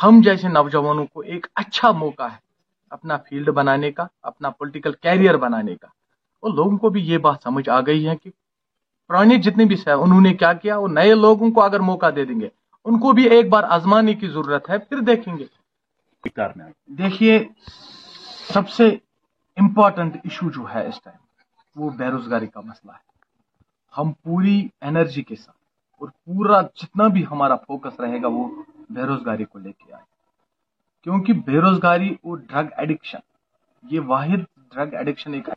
ہم 0.04 0.22
جیسے 0.24 0.48
نوجوانوں 0.48 1.06
کو 1.06 1.20
ایک 1.20 1.48
اچھا 1.56 1.92
موقع 1.92 2.24
ہے 2.24 2.38
اپنا 2.90 3.18
فیلڈ 3.18 3.50
بنانے 3.50 3.92
کا، 3.92 4.08
اپنا 4.22 4.50
پولیٹیکل 4.50 4.92
کیریئر 4.92 5.38
بنانے 5.38 5.76
کا۔ 5.76 5.88
اور 6.40 6.54
لوگوں 6.54 6.78
کو 6.78 6.90
بھی 6.90 7.02
یہ 7.02 7.18
بات 7.18 7.36
سمجھ 7.44 7.70
آ 7.70 7.82
گئی 7.82 8.08
ہے 8.08 8.16
کہ 8.16 8.30
پرانے 9.08 9.38
جتنے 9.38 9.66
بھی 9.66 9.76
ہیں 9.76 9.94
انہوں 9.94 10.22
نے 10.22 10.34
کیا 10.34 10.54
کیا؟ 10.54 10.78
وہ 10.78 10.88
نئے 10.88 11.16
لوگوں 11.16 11.52
کو 11.52 11.64
اگر 11.64 11.80
موقع 11.80 12.06
دے 12.16 12.26
دیں 12.26 12.40
گے۔ 12.40 12.50
ان 12.86 13.00
کو 13.00 13.12
بھی 13.12 13.30
ایک 13.30 13.50
بار 13.50 13.64
آزمانے 13.64 14.14
کی 14.14 14.28
ضرورت 14.28 14.70
ہے، 14.70 14.78
پھر 14.78 15.00
دیکھیں 15.00 15.38
گے۔ 15.38 15.46
دیکھیے، 16.88 17.48
سب 18.54 18.70
سے 18.70 18.88
امپورٹنٹ 19.58 20.16
ایشو 20.16 20.50
جو 20.50 20.66
ہے 20.74 20.88
اس 20.88 21.02
ٹائم 21.02 21.24
وہ 21.84 21.90
بے 21.90 22.06
روزگاری 22.06 22.48
کا 22.48 22.62
مسئلہ 22.62 22.92
ہے۔ 22.92 23.14
ہم 23.98 24.12
پوری 24.12 24.68
انرجی 24.82 25.22
کے 25.22 25.36
ساتھ 25.36 25.58
اور 26.00 26.08
پورا 26.08 26.62
جتنا 26.62 27.08
بھی 27.08 27.26
ہمارا 27.32 27.56
فوکس 27.56 28.00
رہے 28.00 28.22
گا، 28.22 28.28
وہ 28.28 28.64
بے 28.90 29.02
روزگاری 29.02 29.46
کو 29.46 29.60
لے 29.60 29.72
کے 29.72 29.94
آئے۔ 29.94 30.04
کیونکہ 31.04 31.34
بے 31.34 31.62
روزگاری 31.62 32.10
اور 32.10 32.38
ڈرگ 32.38 32.68
ایڈکشن 32.78 33.20
یہ 33.90 34.00
واحد 34.00 34.60
ڈرگ 34.74 34.94
ایڈکشن 34.94 35.34
ایک 35.34 35.50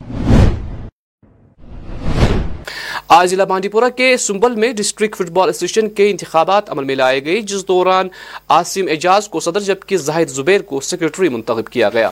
آج 3.17 3.29
ضلع 3.29 3.43
بانڈی 3.43 3.69
پورہ 3.69 3.89
کے 3.97 4.17
سنبل 4.17 4.55
میں 4.55 4.71
ڈسٹرکٹ 4.73 5.15
فٹ 5.15 5.29
بال 5.29 5.49
ایسوسیشن 5.49 5.89
کے 5.89 6.09
انتخابات 6.11 6.69
عمل 6.69 6.83
میں 6.83 6.95
لائے 6.95 7.25
گئے 7.25 7.41
جس 7.41 7.67
دوران 7.67 8.07
عاصم 8.49 8.87
اعجاز 8.89 9.29
کو 9.29 9.39
صدر 9.39 9.59
جبکہ 9.59 9.97
زاہد 9.97 10.29
زبیر 10.29 10.61
کو 10.61 10.79
سیکرٹری 10.81 11.29
منتخب 11.29 11.67
کیا 11.67 11.89
گیا۔ 11.89 12.11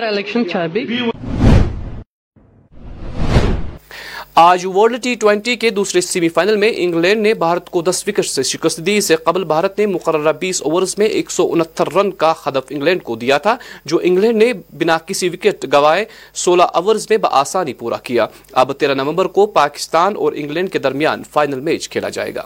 الیکشن 0.03 0.43
آج 4.41 4.65
ورلڈ 4.65 5.01
ٹی 5.03 5.13
ٹوئنٹی 5.15 5.55
کے 5.55 5.69
دوسرے 5.69 6.01
سیمی 6.01 6.29
فائنل 6.29 6.55
میں 6.57 6.71
انگلینڈ 6.75 7.21
نے 7.21 7.33
بھارت 7.33 7.69
کو 7.69 7.81
دس 7.81 8.03
وکٹ 8.07 8.25
سے 8.25 8.43
شکست 8.43 8.77
دی۔ 8.85 8.95
اسے 8.97 9.15
قبل 9.15 9.43
بھارت 9.43 9.79
نے 9.79 9.85
مقررہ 9.85 10.31
بیس 10.39 10.61
اوورز 10.61 10.95
میں 10.97 11.07
ایک 11.07 11.31
سو 11.31 11.47
انہتر 11.53 11.91
رن 11.93 12.11
کا 12.11 12.33
ہدف 12.47 12.67
انگلینڈ 12.69 13.03
کو 13.03 13.15
دیا 13.15 13.37
تھا، 13.37 13.55
جو 13.85 13.99
انگلینڈ 14.03 14.43
نے 14.43 14.51
بنا 14.79 14.97
کسی 14.97 15.29
وکٹ 15.29 15.65
گوائے 15.73 16.05
سولہ 16.35 16.63
اوورز 16.63 17.07
میں 17.09 17.17
بآسانی 17.17 17.73
پورا 17.73 17.97
کیا۔ 18.03 18.25
اب 18.53 18.73
تیرہ 18.73 18.93
نومبر 18.93 19.25
کو 19.25 19.45
پاکستان 19.45 20.15
اور 20.15 20.33
انگلینڈ 20.35 20.71
کے 20.71 20.79
درمیان 20.79 21.23
فائنل 21.23 21.59
میچ 21.59 21.89
کھیلا 21.89 22.09
جائے 22.09 22.35
گا۔ 22.35 22.45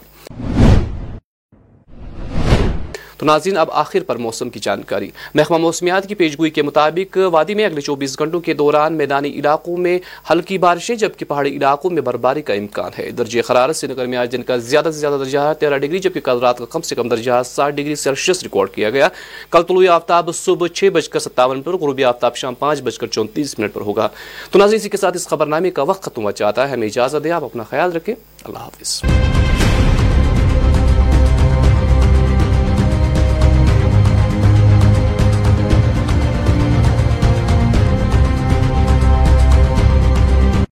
ناظرین، 3.25 3.57
اب 3.57 3.67
آخر 3.71 3.99
پر 4.07 4.15
موسم 4.15 4.49
کی 4.49 4.59
جانکاری۔ 4.59 5.11
محکمہ 5.33 5.57
موسمیات 5.57 6.07
کی 6.07 6.15
پیشگوئی 6.15 6.51
کے 6.51 6.61
مطابق 6.61 7.17
وادی 7.31 7.53
میں 7.53 7.65
اگلے 7.65 7.81
چوبیس 7.81 8.19
گھنٹوں 8.19 8.39
کے 8.39 8.53
دوران 8.53 8.93
میدانی 8.93 9.29
علاقوں 9.29 9.77
میں 9.77 9.99
ہلکی 10.29 10.57
بارشیں، 10.57 10.95
جبکہ 10.95 11.25
پہاڑی 11.25 11.57
علاقوں 11.57 11.91
میں 11.91 12.01
برباری 12.01 12.41
کا 12.41 12.53
امکان 12.53 12.91
ہے۔ 12.99 13.11
درجہ 13.11 13.51
حرارت 13.51 13.75
سری 13.75 13.93
نگر 13.93 14.05
میں 14.05 14.17
آج 14.17 14.31
دن 14.31 14.43
کا 14.43 14.57
زیادہ 14.57 14.85
سے 14.85 14.99
زیادہ 14.99 15.19
درجہ 15.19 15.53
تیرہ 15.59 15.77
ڈگری، 15.77 15.99
جبکہ 15.99 16.19
کل 16.19 16.39
رات 16.39 16.57
کا 16.57 16.65
کم 16.65 16.81
سے 16.81 16.95
کم 16.95 17.07
درجہ 17.07 17.41
سات 17.45 17.73
ڈگری 17.73 17.95
سیلسیس 17.95 18.43
ریکارڈ 18.43 18.69
کیا 18.69 18.89
گیا۔ 18.89 19.07
کل 19.51 19.61
طلوع 19.61 19.88
آفتاب 19.89 20.29
صبح 20.33 20.67
چھ 20.67 20.89
بج 20.93 21.09
کر 21.09 21.19
ستاون 21.19 21.61
پر، 21.61 21.73
غروبی 21.73 22.03
آفتاب 22.03 22.35
شام 22.35 22.53
پانچ 22.53 22.81
بج 22.81 22.97
کر 22.97 23.07
چونتیس 23.07 23.59
منٹ 23.59 23.73
پر 23.73 23.81
ہوگا۔ 23.81 24.07
تو 24.51 24.59
ناظرین، 24.59 24.79
اسی 24.79 24.89
کے 24.89 24.97
ساتھ 24.97 25.15
اس 25.15 25.27
خبرنامے 25.27 25.71
کا 25.71 25.81
وقت 25.81 26.03
ختم 26.03 26.21
ہوا 26.21 26.31
چاہتا 26.31 26.67
ہے۔ 26.67 26.73
ہمیں 26.73 26.88
اجازت 26.88 27.23
دیں، 27.23 27.31
آپ 27.31 27.43
اپنا 27.43 27.63
خیال 27.63 27.91
رکھیں۔ 27.91 28.15
اللہ 28.43 28.59
حافظ۔ 28.59 29.01